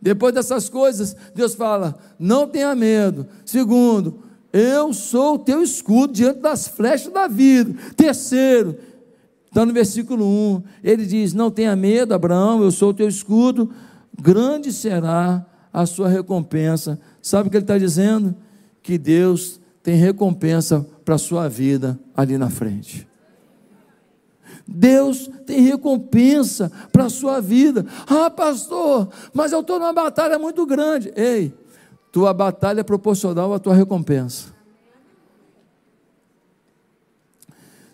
[0.00, 3.26] Depois dessas coisas, Deus fala: não tenha medo.
[3.44, 7.74] Segundo, eu sou o teu escudo diante das flechas da vida.
[7.94, 8.78] Terceiro,
[9.50, 10.62] Está no versículo 1.
[10.82, 13.70] Ele diz: Não tenha medo, Abraão, eu sou o teu escudo,
[14.18, 17.00] grande será a sua recompensa.
[17.20, 18.34] Sabe o que ele está dizendo?
[18.82, 23.08] Que Deus tem recompensa para a sua vida ali na frente.
[24.66, 27.84] Deus tem recompensa para a sua vida.
[28.06, 31.12] Ah, pastor, mas eu estou numa batalha muito grande.
[31.16, 31.52] Ei,
[32.12, 34.59] tua batalha é proporcional à tua recompensa.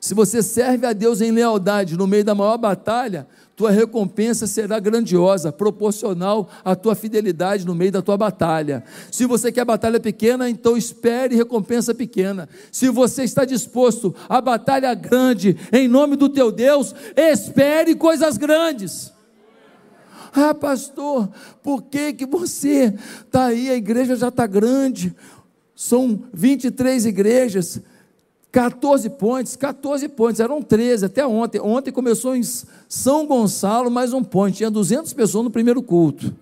[0.07, 4.79] Se você serve a Deus em lealdade no meio da maior batalha, tua recompensa será
[4.79, 8.85] grandiosa, proporcional à tua fidelidade no meio da tua batalha.
[9.11, 12.49] Se você quer batalha pequena, então espere recompensa pequena.
[12.71, 19.13] Se você está disposto à batalha grande em nome do teu Deus, espere coisas grandes.
[20.33, 21.29] Ah, pastor,
[21.65, 22.95] por que, que você
[23.27, 23.71] está aí?
[23.71, 25.13] A igreja já está grande,
[25.75, 27.83] são 23 igrejas.
[28.53, 31.61] 14 pontes, 14 pontes, eram 13 até ontem.
[31.61, 32.43] Ontem começou em
[32.89, 36.35] São Gonçalo mais um ponte, tinha 200 pessoas no primeiro culto.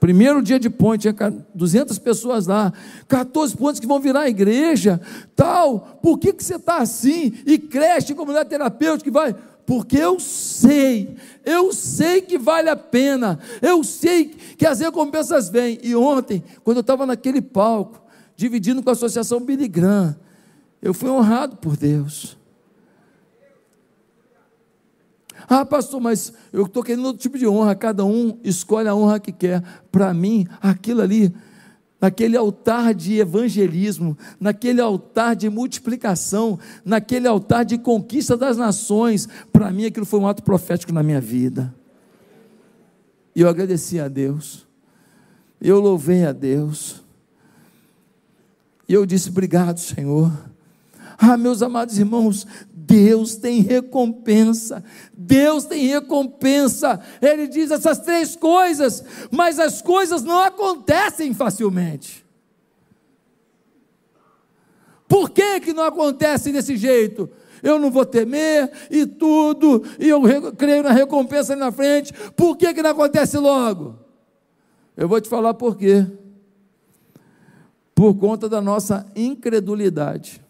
[0.00, 2.72] Primeiro dia de ponte, tinha 200 pessoas lá,
[3.06, 5.00] 14 pontos que vão virar igreja,
[5.36, 5.98] tal.
[6.02, 7.32] Por que, que você está assim?
[7.46, 9.32] E creche, comunidade terapêutica, que vai.
[9.64, 15.78] Porque eu sei, eu sei que vale a pena, eu sei que as recompensas vêm.
[15.82, 18.02] E ontem, quando eu estava naquele palco,
[18.34, 20.16] dividindo com a Associação Billy Graham,
[20.82, 22.36] eu fui honrado por Deus.
[25.48, 27.74] Ah, pastor, mas eu estou querendo outro tipo de honra.
[27.76, 29.62] Cada um escolhe a honra que quer.
[29.92, 31.32] Para mim, aquilo ali,
[32.00, 39.70] naquele altar de evangelismo, naquele altar de multiplicação, naquele altar de conquista das nações, para
[39.70, 41.72] mim aquilo foi um ato profético na minha vida.
[43.34, 44.66] E eu agradeci a Deus.
[45.60, 47.02] Eu louvei a Deus.
[48.88, 50.51] E eu disse: Obrigado, Senhor
[51.24, 54.82] ah, meus amados irmãos, Deus tem recompensa,
[55.16, 57.00] Deus tem recompensa.
[57.22, 62.26] Ele diz essas três coisas, mas as coisas não acontecem facilmente.
[65.06, 67.30] Por que, que não acontece desse jeito?
[67.62, 70.20] Eu não vou temer e tudo, e eu
[70.56, 72.12] creio na recompensa ali na frente.
[72.34, 73.94] Por que, que não acontece logo?
[74.96, 76.04] Eu vou te falar por quê.
[77.94, 80.42] Por conta da nossa incredulidade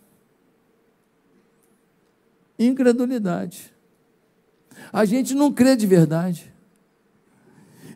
[2.58, 3.72] incredulidade.
[4.92, 6.52] A gente não crê de verdade.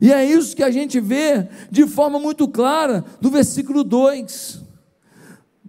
[0.00, 4.62] E é isso que a gente vê de forma muito clara no versículo 2.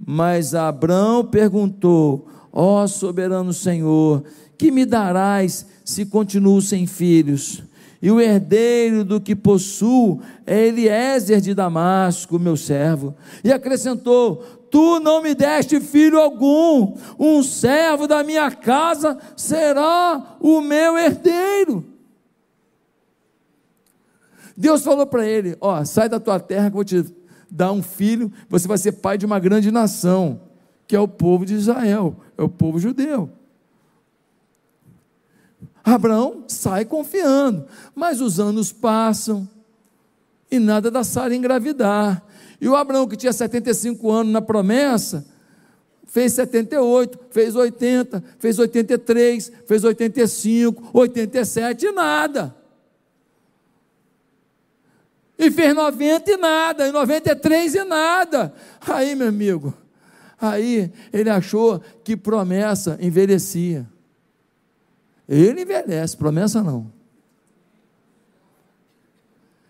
[0.05, 4.23] Mas Abraão perguntou: Ó oh, soberano Senhor,
[4.57, 7.63] que me darás se continuo sem filhos?
[8.01, 13.15] E o herdeiro do que possuo é Eliezer de Damasco, meu servo.
[13.43, 20.61] E acrescentou: tu não me deste filho algum, um servo da minha casa será o
[20.61, 21.85] meu herdeiro.
[24.55, 27.05] Deus falou para ele: Ó, sai da tua terra que eu vou te
[27.49, 30.41] dar um filho, você vai ser pai de uma grande nação,
[30.87, 33.29] que é o povo de Israel, é o povo judeu.
[35.83, 39.47] Abraão sai confiando, mas os anos passam
[40.51, 42.23] e nada da Sara engravidar.
[42.59, 45.25] E o Abraão, que tinha 75 anos na promessa,
[46.05, 52.55] fez 78, fez 80, fez 83, fez 85, 87 e nada.
[55.37, 58.53] E fez 90 e nada, e 93 e nada.
[58.81, 59.73] Aí, meu amigo,
[60.41, 63.87] aí ele achou que promessa envelhecia.
[65.29, 66.91] Ele envelhece, promessa não.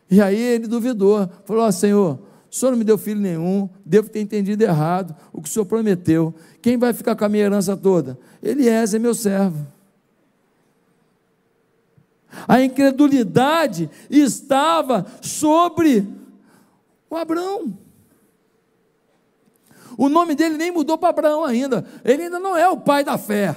[0.10, 4.10] E aí ele duvidou, falou: oh, Senhor, o senhor não me deu filho nenhum, devo
[4.10, 6.34] ter entendido errado o que o senhor prometeu.
[6.62, 8.18] Quem vai ficar com a minha herança toda?
[8.42, 9.68] Eliezer, meu servo.
[12.48, 16.08] A incredulidade estava sobre
[17.10, 17.78] o Abraão.
[19.98, 21.86] O nome dele nem mudou para Abraão ainda.
[22.06, 23.56] Ele ainda não é o pai da fé.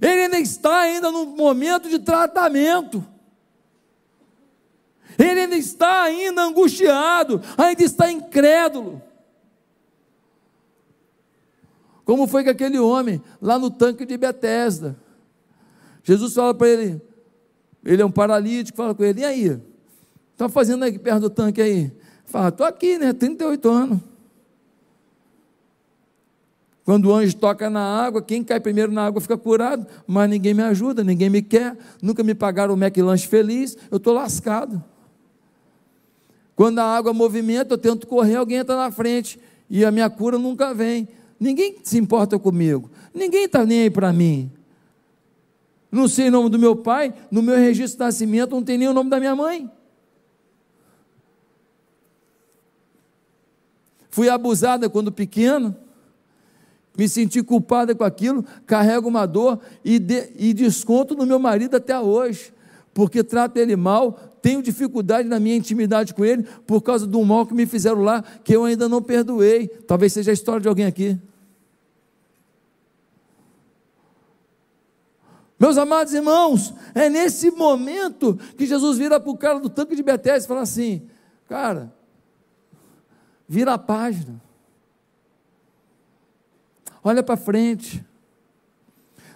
[0.00, 3.04] Ele ainda está ainda no momento de tratamento.
[5.18, 9.02] Ele ainda está ainda angustiado, ainda está incrédulo.
[12.04, 14.96] Como foi com aquele homem lá no tanque de Betesda?
[16.04, 17.02] Jesus fala para ele,
[17.84, 19.60] ele é um paralítico, fala com ele, e aí?
[20.32, 21.92] Está fazendo aqui perto do tanque aí?
[22.24, 23.12] Fala, estou aqui, né?
[23.12, 24.00] 38 anos.
[26.84, 30.54] Quando o anjo toca na água, quem cai primeiro na água fica curado, mas ninguém
[30.54, 34.84] me ajuda, ninguém me quer, nunca me pagaram o McLanche feliz, eu estou lascado.
[36.56, 39.38] Quando a água movimenta, eu tento correr, alguém entra na frente
[39.68, 41.06] e a minha cura nunca vem.
[41.38, 44.50] Ninguém se importa comigo, ninguém está nem aí para mim.
[45.92, 48.88] Não sei o nome do meu pai, no meu registro de nascimento não tem nem
[48.88, 49.70] o nome da minha mãe.
[54.08, 55.76] Fui abusada quando pequeno,
[56.96, 61.76] me senti culpada com aquilo, carrego uma dor e, de, e desconto no meu marido
[61.76, 62.50] até hoje,
[62.96, 67.46] porque trato ele mal, tenho dificuldade na minha intimidade com ele por causa do mal
[67.46, 69.68] que me fizeram lá, que eu ainda não perdoei.
[69.68, 71.20] Talvez seja a história de alguém aqui.
[75.60, 80.02] Meus amados irmãos, é nesse momento que Jesus vira para o cara do tanque de
[80.02, 81.06] Betesda e fala assim:
[81.46, 81.92] Cara,
[83.46, 84.40] vira a página,
[87.04, 88.02] olha para frente.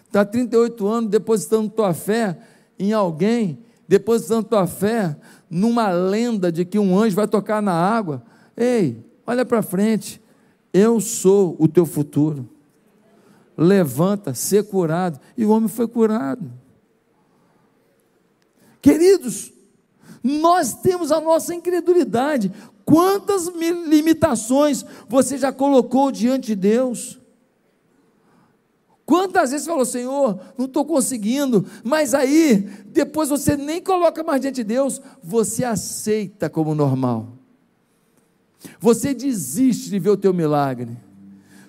[0.06, 2.38] Está 38 anos depositando tua fé
[2.80, 5.16] em alguém, depositando tua fé
[5.48, 8.22] numa lenda de que um anjo vai tocar na água.
[8.56, 10.20] Ei, olha para frente,
[10.72, 12.48] eu sou o teu futuro
[13.60, 15.20] levanta, ser curado.
[15.36, 16.50] E o homem foi curado.
[18.80, 19.52] Queridos,
[20.24, 22.50] nós temos a nossa incredulidade.
[22.86, 23.48] Quantas
[23.86, 27.19] limitações você já colocou diante de Deus?
[29.10, 32.58] Quantas vezes falou, Senhor, não estou conseguindo, mas aí,
[32.92, 37.26] depois você nem coloca mais diante de Deus, você aceita como normal.
[38.78, 40.96] Você desiste de ver o teu milagre.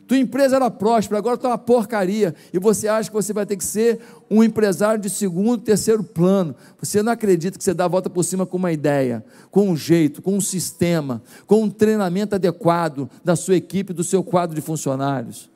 [0.08, 2.36] Tua empresa era próspera, agora está uma porcaria.
[2.54, 4.00] E você acha que você vai ter que ser
[4.30, 6.56] um empresário de segundo, terceiro plano.
[6.80, 9.76] Você não acredita que você dá a volta por cima com uma ideia, com um
[9.76, 14.62] jeito, com um sistema, com um treinamento adequado da sua equipe, do seu quadro de
[14.62, 15.51] funcionários.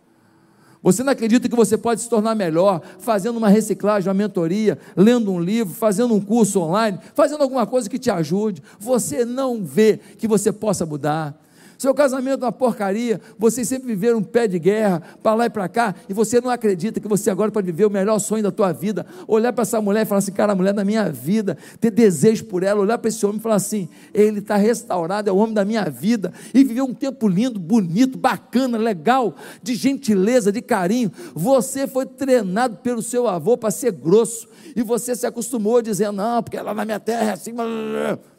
[0.86, 5.32] Você não acredita que você pode se tornar melhor fazendo uma reciclagem, uma mentoria, lendo
[5.32, 8.62] um livro, fazendo um curso online, fazendo alguma coisa que te ajude.
[8.80, 11.36] Você não vê que você possa mudar.
[11.78, 15.50] Seu casamento é uma porcaria, vocês sempre viveram um pé de guerra, para lá e
[15.50, 18.52] para cá, e você não acredita que você agora pode viver o melhor sonho da
[18.52, 19.06] tua vida.
[19.28, 22.46] Olhar para essa mulher e falar assim, cara, a mulher da minha vida, ter desejo
[22.46, 25.54] por ela, olhar para esse homem e falar assim, ele está restaurado, é o homem
[25.54, 31.12] da minha vida, e viver um tempo lindo, bonito, bacana, legal, de gentileza, de carinho.
[31.34, 36.44] Você foi treinado pelo seu avô para ser grosso, e você se acostumou dizendo, não,
[36.44, 37.54] porque lá na minha terra é assim.
[37.54, 38.35] Blá, blá, blá.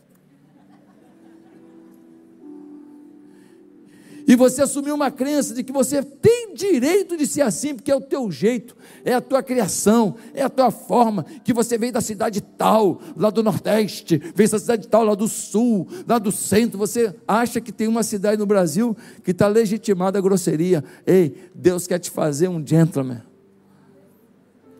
[4.26, 7.94] E você assumiu uma crença de que você tem direito de ser assim, porque é
[7.94, 12.00] o teu jeito, é a tua criação, é a tua forma, que você veio da
[12.00, 16.76] cidade tal, lá do Nordeste, veio da cidade tal, lá do Sul, lá do Centro.
[16.76, 20.82] Você acha que tem uma cidade no Brasil que está legitimada a grosseria.
[21.06, 23.22] Ei, Deus quer te fazer um gentleman,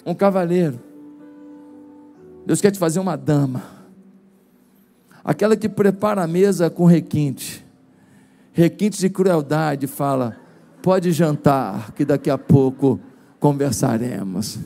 [0.04, 0.80] um cavaleiro.
[2.44, 3.62] Deus quer te fazer uma dama,
[5.22, 7.65] aquela que prepara a mesa com requinte
[8.56, 10.34] requintes de crueldade, fala:
[10.82, 12.98] pode jantar, que daqui a pouco
[13.38, 14.58] conversaremos.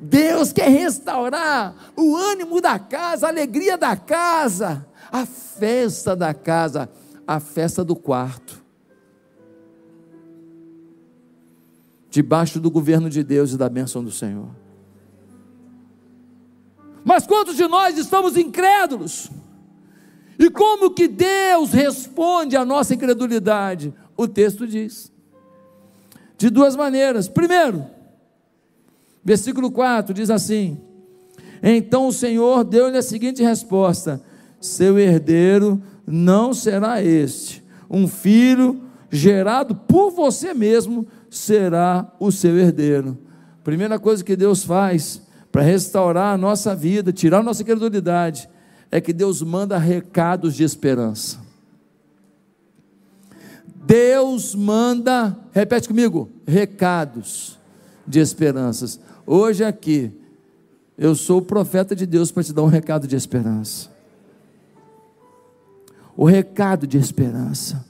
[0.00, 6.88] Deus quer restaurar o ânimo da casa, a alegria da casa, a festa da casa,
[7.26, 8.64] a festa do quarto.
[12.08, 14.48] Debaixo do governo de Deus e da bênção do Senhor.
[17.04, 19.30] Mas quantos de nós estamos incrédulos?
[20.38, 23.92] E como que Deus responde à nossa incredulidade?
[24.16, 25.10] O texto diz.
[26.36, 27.28] De duas maneiras.
[27.28, 27.86] Primeiro,
[29.24, 30.78] versículo 4 diz assim:
[31.62, 34.22] Então o Senhor deu-lhe a seguinte resposta:
[34.60, 43.18] Seu herdeiro não será este, um filho gerado por você mesmo será o seu herdeiro.
[43.64, 48.48] Primeira coisa que Deus faz para restaurar a nossa vida, tirar a nossa incredulidade,
[48.90, 51.38] é que Deus manda recados de esperança.
[53.86, 57.58] Deus manda, repete comigo, recados
[58.06, 58.98] de esperanças.
[59.24, 60.12] Hoje aqui,
[60.98, 63.90] eu sou o profeta de Deus para te dar um recado de esperança.
[66.16, 67.84] O recado de esperança.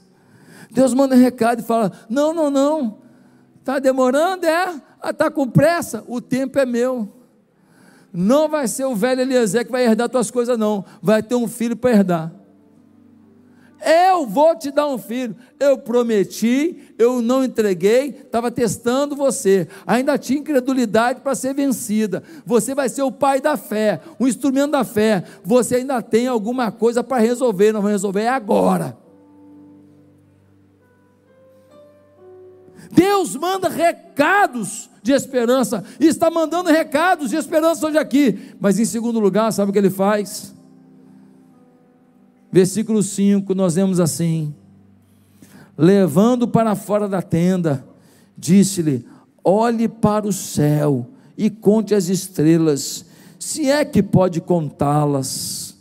[0.69, 2.97] Deus manda recado e fala: não, não, não,
[3.59, 4.81] está demorando, é?
[5.03, 7.16] Está com pressa, o tempo é meu.
[8.13, 10.83] Não vai ser o velho Eliezer que vai herdar tuas coisas, não.
[11.01, 12.31] Vai ter um filho para herdar.
[13.85, 15.35] Eu vou te dar um filho.
[15.59, 19.67] Eu prometi, eu não entreguei, estava testando você.
[19.85, 22.23] Ainda tinha incredulidade para ser vencida.
[22.45, 25.23] Você vai ser o pai da fé, o instrumento da fé.
[25.43, 28.97] Você ainda tem alguma coisa para resolver, não vai resolver agora.
[32.91, 38.85] Deus manda recados de esperança, e está mandando recados de esperança hoje aqui, mas em
[38.85, 40.53] segundo lugar, sabe o que ele faz?
[42.51, 44.53] Versículo 5, nós vemos assim:
[45.77, 47.85] levando para fora da tenda,
[48.37, 49.05] disse-lhe:
[49.43, 51.07] olhe para o céu
[51.37, 53.05] e conte as estrelas,
[53.39, 55.77] se é que pode contá-las.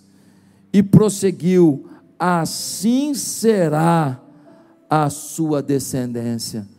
[0.72, 1.88] E prosseguiu:
[2.18, 4.20] assim será
[4.88, 6.75] a sua descendência.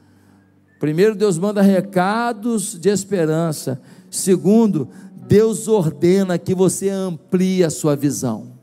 [0.80, 3.82] Primeiro, Deus manda recados de esperança.
[4.10, 4.88] Segundo,
[5.28, 8.56] Deus ordena que você amplie a sua visão.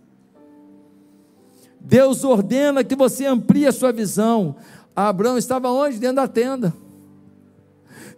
[1.80, 4.56] Deus ordena que você amplie a sua visão.
[4.96, 5.98] Abraão estava onde?
[5.98, 6.72] Dentro da tenda.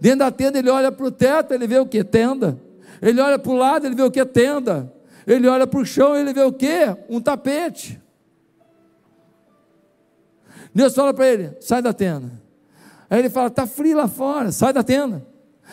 [0.01, 2.05] Dentro da tenda ele olha para o teto, ele vê o que?
[2.05, 2.61] Tenda.
[3.01, 4.25] Ele olha para o lado, ele vê o que?
[4.25, 4.93] Tenda.
[5.27, 6.97] Ele olha para o chão, ele vê o que?
[7.09, 8.01] Um tapete.
[10.73, 12.46] Deus fala para ele: sai da tenda.
[13.09, 15.27] Aí ele fala: está frio lá fora, sai da tenda.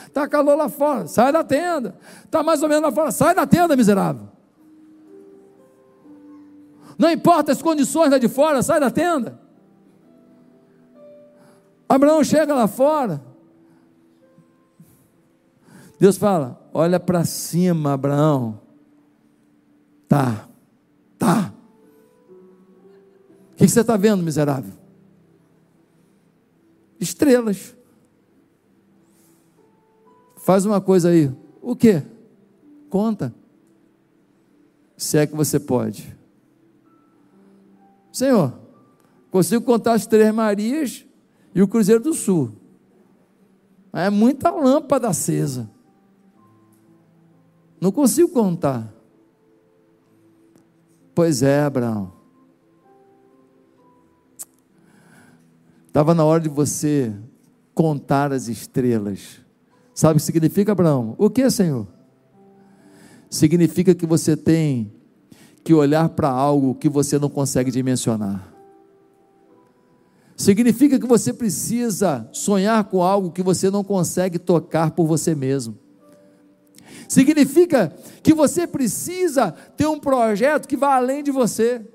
[0.08, 1.96] Está calor lá fora, sai da tenda.
[2.26, 4.28] Está mais ou menos lá fora, sai da tenda, miserável.
[6.98, 9.40] Não importa as condições lá de fora, sai da tenda.
[11.88, 13.22] Abraão chega lá fora.
[16.00, 18.60] Deus fala: olha para cima, Abraão.
[20.08, 20.48] Tá,
[21.18, 21.54] tá.
[23.54, 24.83] O que você está vendo, miserável?
[27.04, 27.76] Estrelas.
[30.38, 31.32] Faz uma coisa aí.
[31.62, 32.02] O que?
[32.90, 33.34] Conta.
[34.98, 36.16] Se é que você pode.
[38.12, 38.54] Senhor,
[39.32, 41.06] consigo contar as três Marias
[41.54, 42.52] e o Cruzeiro do Sul.
[43.92, 45.70] É muita lâmpada acesa.
[47.80, 48.94] Não consigo contar.
[51.14, 52.23] Pois é, Abraão.
[55.94, 57.14] Estava na hora de você
[57.72, 59.40] contar as estrelas.
[59.94, 61.14] Sabe o que significa, Abraão?
[61.20, 61.86] O que, Senhor?
[63.30, 64.92] Significa que você tem
[65.64, 68.52] que olhar para algo que você não consegue dimensionar.
[70.36, 75.78] Significa que você precisa sonhar com algo que você não consegue tocar por você mesmo.
[77.08, 81.86] Significa que você precisa ter um projeto que vá além de você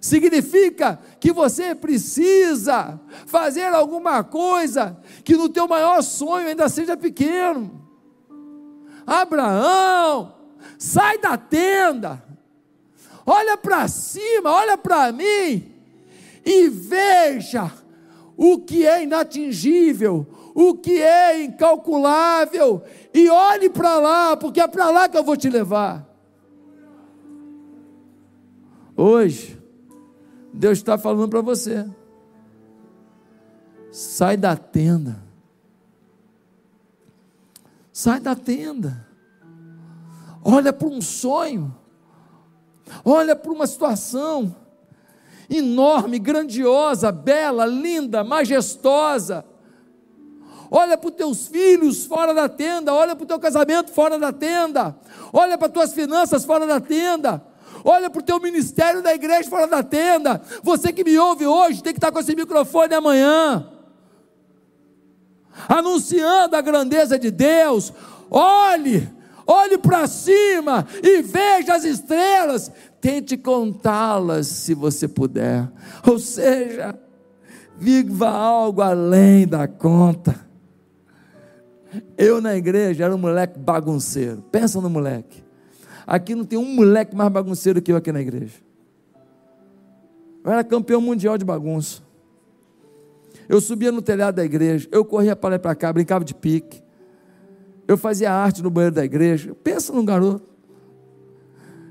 [0.00, 7.88] significa que você precisa fazer alguma coisa que no teu maior sonho ainda seja pequeno.
[9.06, 10.34] Abraão,
[10.78, 12.22] sai da tenda,
[13.26, 15.70] olha para cima, olha para mim
[16.44, 17.70] e veja
[18.36, 22.82] o que é inatingível, o que é incalculável,
[23.12, 26.08] e olhe para lá, porque é para lá que eu vou te levar.
[28.96, 29.59] Hoje,
[30.52, 31.88] Deus está falando para você.
[33.90, 35.22] Sai da tenda.
[37.92, 39.06] Sai da tenda.
[40.44, 41.74] Olha para um sonho.
[43.04, 44.54] Olha para uma situação
[45.48, 49.44] enorme, grandiosa, bela, linda, majestosa.
[50.70, 54.32] Olha para os teus filhos fora da tenda, olha para o teu casamento fora da
[54.32, 54.96] tenda,
[55.32, 57.44] olha para as tuas finanças fora da tenda,
[57.84, 60.40] olha para o teu ministério da igreja fora da tenda.
[60.62, 63.68] Você que me ouve hoje tem que estar com esse microfone amanhã,
[65.68, 67.92] anunciando a grandeza de Deus.
[68.30, 69.08] Olhe,
[69.46, 72.70] olhe para cima e veja as estrelas.
[73.00, 75.70] Tente contá-las se você puder.
[76.06, 76.98] Ou seja,
[77.76, 80.48] viva algo além da conta.
[82.16, 84.42] Eu na igreja era um moleque bagunceiro.
[84.52, 85.42] Pensa no moleque.
[86.10, 88.56] Aqui não tem um moleque mais bagunceiro que eu aqui na igreja.
[90.42, 92.02] Eu era campeão mundial de bagunça.
[93.48, 96.34] Eu subia no telhado da igreja, eu corria para lá e para cá, brincava de
[96.34, 96.82] pique.
[97.86, 99.54] Eu fazia arte no banheiro da igreja.
[99.62, 100.42] Pensa num garoto.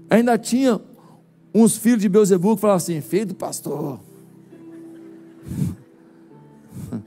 [0.10, 0.82] Ainda tinha
[1.56, 4.02] uns filhos de Beuzebu que falavam assim: filho do pastor.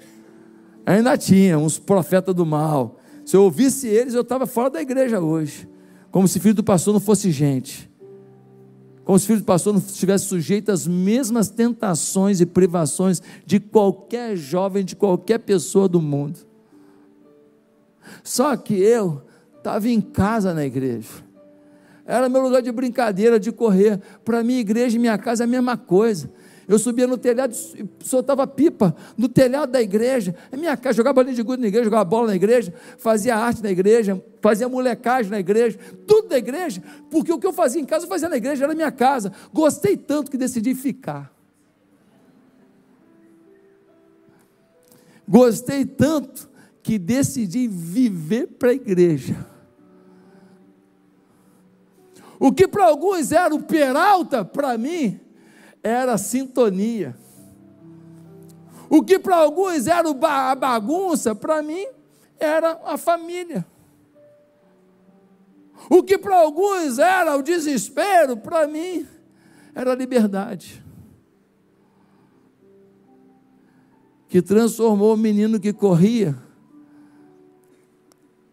[0.86, 2.98] Ainda tinha uns profetas do mal.
[3.26, 5.70] Se eu ouvisse eles, eu estava fora da igreja hoje
[6.12, 7.90] como se filho do pastor não fosse gente,
[9.02, 14.36] como se filho do pastor não estivesse sujeito às mesmas tentações e privações de qualquer
[14.36, 16.38] jovem, de qualquer pessoa do mundo.
[18.22, 19.22] Só que eu
[19.56, 21.08] estava em casa na igreja,
[22.04, 24.00] era meu lugar de brincadeira, de correr.
[24.24, 26.30] Para mim, igreja e minha casa é a mesma coisa.
[26.68, 30.34] Eu subia no telhado e soltava pipa no telhado da igreja.
[30.52, 33.70] Minha casa, jogava bolinha de gude na igreja, jogava bola na igreja, fazia arte na
[33.70, 38.04] igreja, fazia molecagem na igreja, tudo na igreja, porque o que eu fazia em casa,
[38.04, 39.32] eu fazia na igreja, era minha casa.
[39.52, 41.32] Gostei tanto que decidi ficar.
[45.26, 46.48] Gostei tanto
[46.82, 49.52] que decidi viver para a igreja.
[52.38, 55.20] O que para alguns era o Peralta, para mim,
[55.82, 57.16] era sintonia.
[58.88, 61.86] O que para alguns era a bagunça, para mim
[62.38, 63.66] era a família.
[65.90, 69.06] O que para alguns era o desespero, para mim
[69.74, 70.82] era a liberdade.
[74.28, 76.36] Que transformou o menino que corria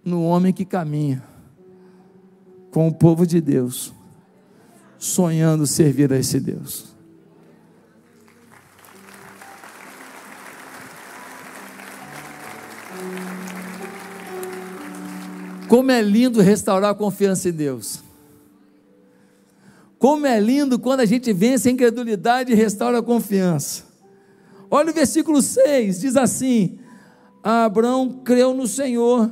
[0.03, 1.23] no homem que caminha
[2.71, 3.93] com o povo de Deus,
[4.97, 6.98] sonhando servir a esse Deus.
[15.69, 18.03] Como é lindo restaurar a confiança em Deus.
[19.99, 23.83] Como é lindo quando a gente vence a incredulidade e restaura a confiança.
[24.71, 26.79] Olha o versículo 6, diz assim:
[27.43, 29.31] Abraão creu no Senhor,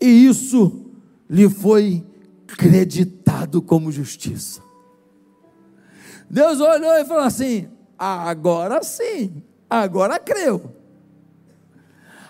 [0.00, 0.86] e isso
[1.28, 2.06] lhe foi
[2.46, 4.62] creditado como justiça.
[6.30, 7.68] Deus olhou e falou assim:
[7.98, 10.83] agora sim, agora creu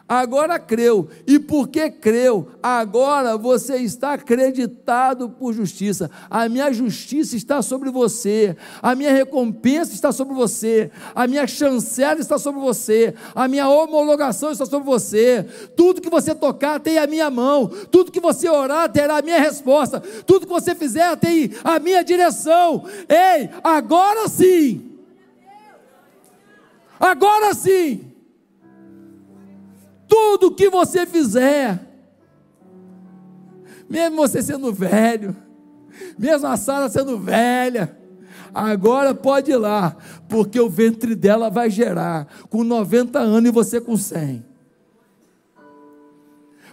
[0.08, 1.08] agora creu.
[1.26, 6.10] E porque creu, agora você está acreditado por justiça.
[6.30, 12.20] A minha justiça está sobre você, a minha recompensa está sobre você, a minha chancela
[12.20, 15.44] está sobre você, a minha homologação está sobre você.
[15.76, 19.40] Tudo que você tocar tem a minha mão, tudo que você orar terá a minha
[19.40, 22.84] resposta, tudo que você fizer tem a minha direção.
[23.08, 24.90] Ei, agora sim.
[27.00, 28.13] Agora sim
[30.08, 31.80] tudo que você fizer,
[33.88, 35.36] mesmo você sendo velho,
[36.18, 37.96] mesmo a Sara sendo velha,
[38.52, 39.96] agora pode ir lá,
[40.28, 44.44] porque o ventre dela vai gerar com 90 anos e você com 100.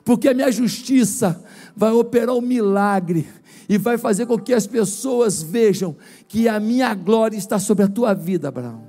[0.03, 1.43] Porque a minha justiça
[1.75, 3.27] vai operar um milagre
[3.69, 5.95] e vai fazer com que as pessoas vejam
[6.27, 8.83] que a minha glória está sobre a tua vida, Abraão.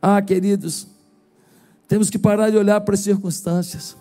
[0.00, 0.86] Ah, queridos,
[1.88, 3.96] temos que parar de olhar para as circunstâncias.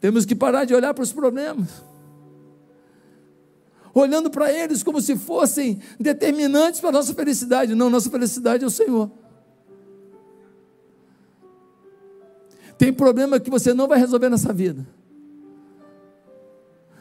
[0.00, 1.82] Temos que parar de olhar para os problemas.
[3.92, 7.74] Olhando para eles como se fossem determinantes para a nossa felicidade.
[7.74, 9.10] Não, nossa felicidade é o Senhor.
[12.78, 14.86] Tem problema que você não vai resolver nessa vida.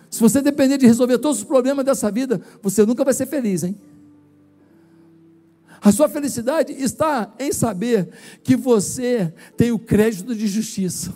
[0.10, 3.64] Se você depender de resolver todos os problemas dessa vida, você nunca vai ser feliz,
[3.64, 3.80] hein?
[5.84, 8.10] A sua felicidade está em saber
[8.44, 11.12] que você tem o crédito de justiça,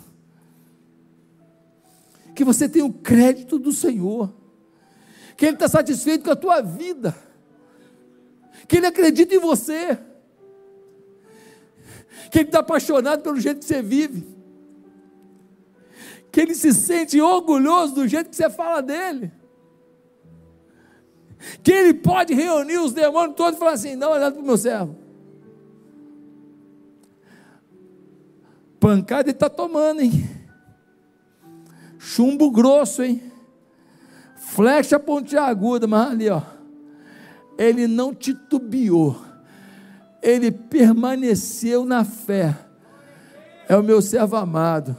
[2.34, 4.34] que você tem o crédito do Senhor,
[5.36, 7.16] que Ele está satisfeito com a tua vida,
[8.66, 9.96] que Ele acredita em você,
[12.32, 14.26] que Ele está apaixonado pelo jeito que você vive,
[16.32, 19.30] que Ele se sente orgulhoso do jeito que você fala dele
[21.62, 24.56] que ele pode reunir os demônios todos e falar assim: não olhando para o meu
[24.56, 24.96] servo.
[28.80, 30.28] Pancada ele está tomando, hein?
[31.98, 33.22] Chumbo grosso, hein?
[34.36, 36.42] Flecha pontiaguda, mas ali, ó.
[37.58, 39.16] Ele não titubeou.
[40.22, 42.56] Ele permaneceu na fé.
[43.68, 44.96] É o meu servo amado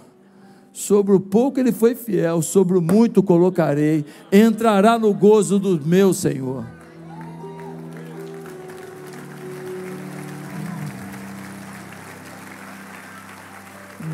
[0.78, 4.06] Sobre o pouco ele foi fiel, sobre o muito colocarei.
[4.32, 6.64] Entrará no gozo do meu Senhor.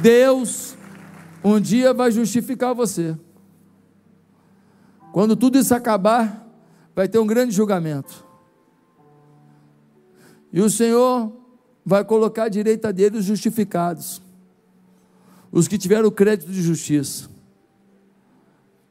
[0.02, 0.78] Deus
[1.44, 3.18] um dia vai justificar você.
[5.12, 6.48] Quando tudo isso acabar,
[6.96, 8.26] vai ter um grande julgamento.
[10.54, 11.30] E o Senhor
[11.86, 14.24] vai colocar à direita dele os justificados
[15.54, 17.30] os que tiveram crédito de justiça.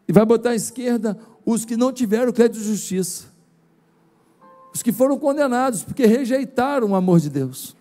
[0.07, 3.25] E vai botar à esquerda os que não tiveram crédito de justiça.
[4.73, 7.77] Os que foram condenados porque rejeitaram o amor de Deus.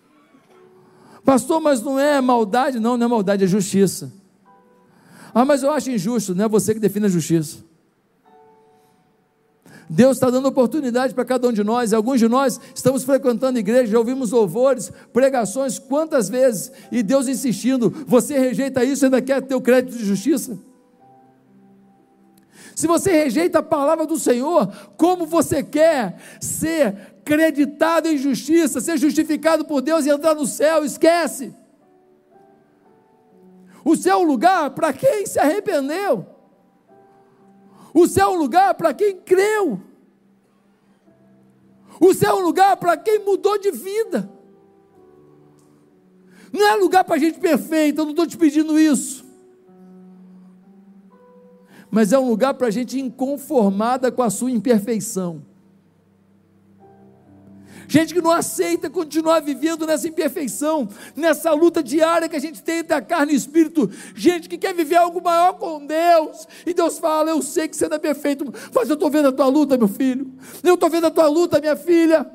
[1.24, 2.80] Pastor, mas não é maldade?
[2.80, 4.12] Não, não é maldade, é justiça.
[5.32, 7.58] Ah, mas eu acho injusto, não é você que define a justiça.
[9.92, 11.92] Deus está dando oportunidade para cada um de nós.
[11.92, 17.90] Alguns de nós estamos frequentando igreja, já ouvimos louvores, pregações quantas vezes, e Deus insistindo:
[18.06, 20.58] você rejeita isso e ainda quer ter o crédito de justiça?
[22.74, 24.66] Se você rejeita a palavra do Senhor,
[24.96, 30.86] como você quer ser creditado em justiça, ser justificado por Deus e entrar no céu?
[30.86, 31.52] Esquece.
[33.84, 36.31] O céu é lugar para quem se arrependeu.
[37.94, 39.80] O céu é um lugar para quem creu.
[42.00, 44.30] O céu é um lugar para quem mudou de vida.
[46.52, 49.24] Não é lugar para gente perfeita, eu não estou te pedindo isso.
[51.90, 55.44] Mas é um lugar para gente inconformada com a sua imperfeição.
[57.92, 62.78] Gente que não aceita continuar vivendo nessa imperfeição, nessa luta diária que a gente tem
[62.78, 66.72] entre a carne e o espírito, gente que quer viver algo maior com Deus, e
[66.72, 69.46] Deus fala: Eu sei que você não é perfeito, mas eu estou vendo a tua
[69.46, 70.32] luta, meu filho,
[70.64, 72.26] eu estou vendo a tua luta, minha filha.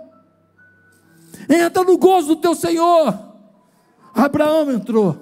[1.50, 3.18] Entra no gozo do teu Senhor.
[4.14, 5.18] Abraão entrou.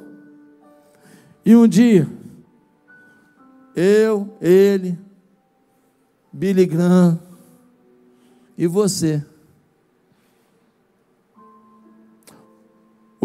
[1.45, 2.09] E um dia,
[3.73, 4.97] eu, ele,
[6.33, 7.19] Billy Graham
[8.57, 9.23] e você,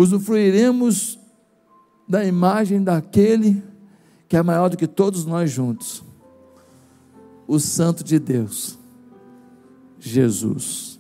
[0.01, 1.19] usufruiremos
[2.09, 3.63] da imagem daquele
[4.27, 6.03] que é maior do que todos nós juntos,
[7.47, 8.79] o Santo de Deus,
[9.99, 10.99] Jesus.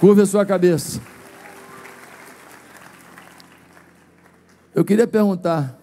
[0.00, 1.00] Curva a sua cabeça.
[4.74, 5.78] Eu queria perguntar,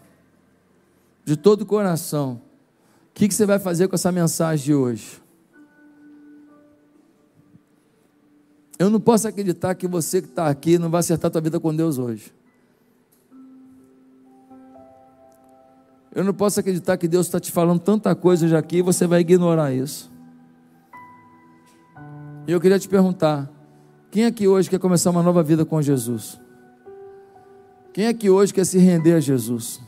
[1.23, 2.41] de todo o coração,
[3.09, 5.22] o que, que você vai fazer com essa mensagem de hoje?
[8.77, 11.59] Eu não posso acreditar que você que está aqui não vai acertar a tua vida
[11.59, 12.33] com Deus hoje.
[16.15, 19.07] Eu não posso acreditar que Deus está te falando tanta coisa já aqui e você
[19.07, 20.11] vai ignorar isso.
[22.47, 23.49] E eu queria te perguntar:
[24.11, 26.39] quem aqui hoje quer começar uma nova vida com Jesus?
[27.91, 29.79] Quem aqui hoje quer se render a Jesus?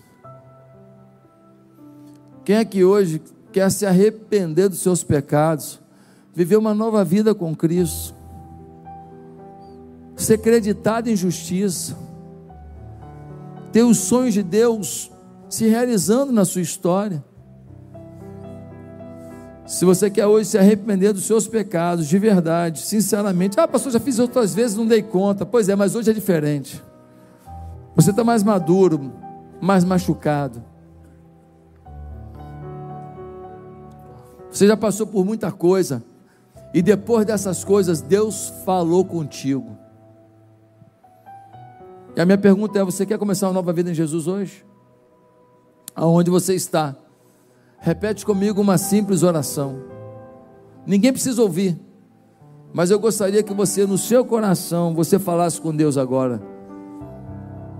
[2.44, 3.22] Quem aqui hoje
[3.52, 5.80] quer se arrepender dos seus pecados,
[6.34, 8.14] viver uma nova vida com Cristo,
[10.16, 11.96] ser acreditado em justiça,
[13.72, 15.12] ter os sonhos de Deus
[15.50, 17.24] se realizando na sua história?
[19.66, 24.00] Se você quer hoje se arrepender dos seus pecados de verdade, sinceramente, ah, pastor, já
[24.00, 25.46] fiz outras vezes, não dei conta.
[25.46, 26.82] Pois é, mas hoje é diferente.
[27.96, 29.12] Você está mais maduro,
[29.60, 30.64] mais machucado.
[34.52, 36.04] Você já passou por muita coisa,
[36.74, 39.78] e depois dessas coisas, Deus falou contigo.
[42.16, 44.66] E a minha pergunta é: você quer começar uma nova vida em Jesus hoje?
[45.96, 46.96] Aonde você está?
[47.78, 49.84] Repete comigo uma simples oração.
[50.86, 51.80] Ninguém precisa ouvir,
[52.74, 56.42] mas eu gostaria que você, no seu coração, você falasse com Deus agora.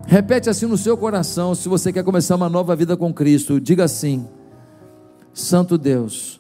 [0.08, 3.84] Repete assim no seu coração, se você quer começar uma nova vida com Cristo, diga
[3.86, 4.28] assim:
[5.34, 6.40] Santo Deus,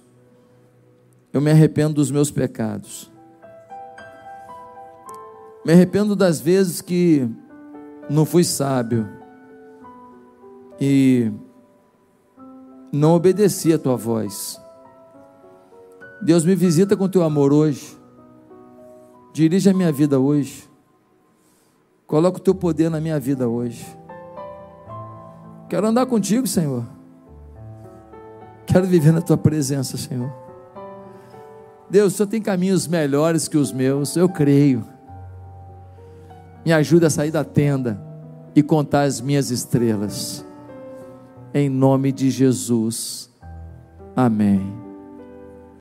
[1.33, 3.11] eu me arrependo dos meus pecados.
[5.65, 7.27] Me arrependo das vezes que
[8.09, 9.07] não fui sábio
[10.79, 11.31] e
[12.91, 14.59] não obedeci a tua voz.
[16.21, 17.97] Deus me visita com teu amor hoje.
[19.33, 20.69] Dirige a minha vida hoje.
[22.07, 23.85] Coloca o teu poder na minha vida hoje.
[25.67, 26.85] Quero andar contigo, Senhor.
[28.65, 30.31] Quero viver na tua presença, Senhor.
[31.89, 34.94] Deus, o Senhor tem caminhos melhores que os meus, eu creio.
[36.65, 38.01] Me ajuda a sair da tenda
[38.55, 40.45] e contar as minhas estrelas
[41.53, 43.29] em nome de Jesus.
[44.13, 44.84] Amém.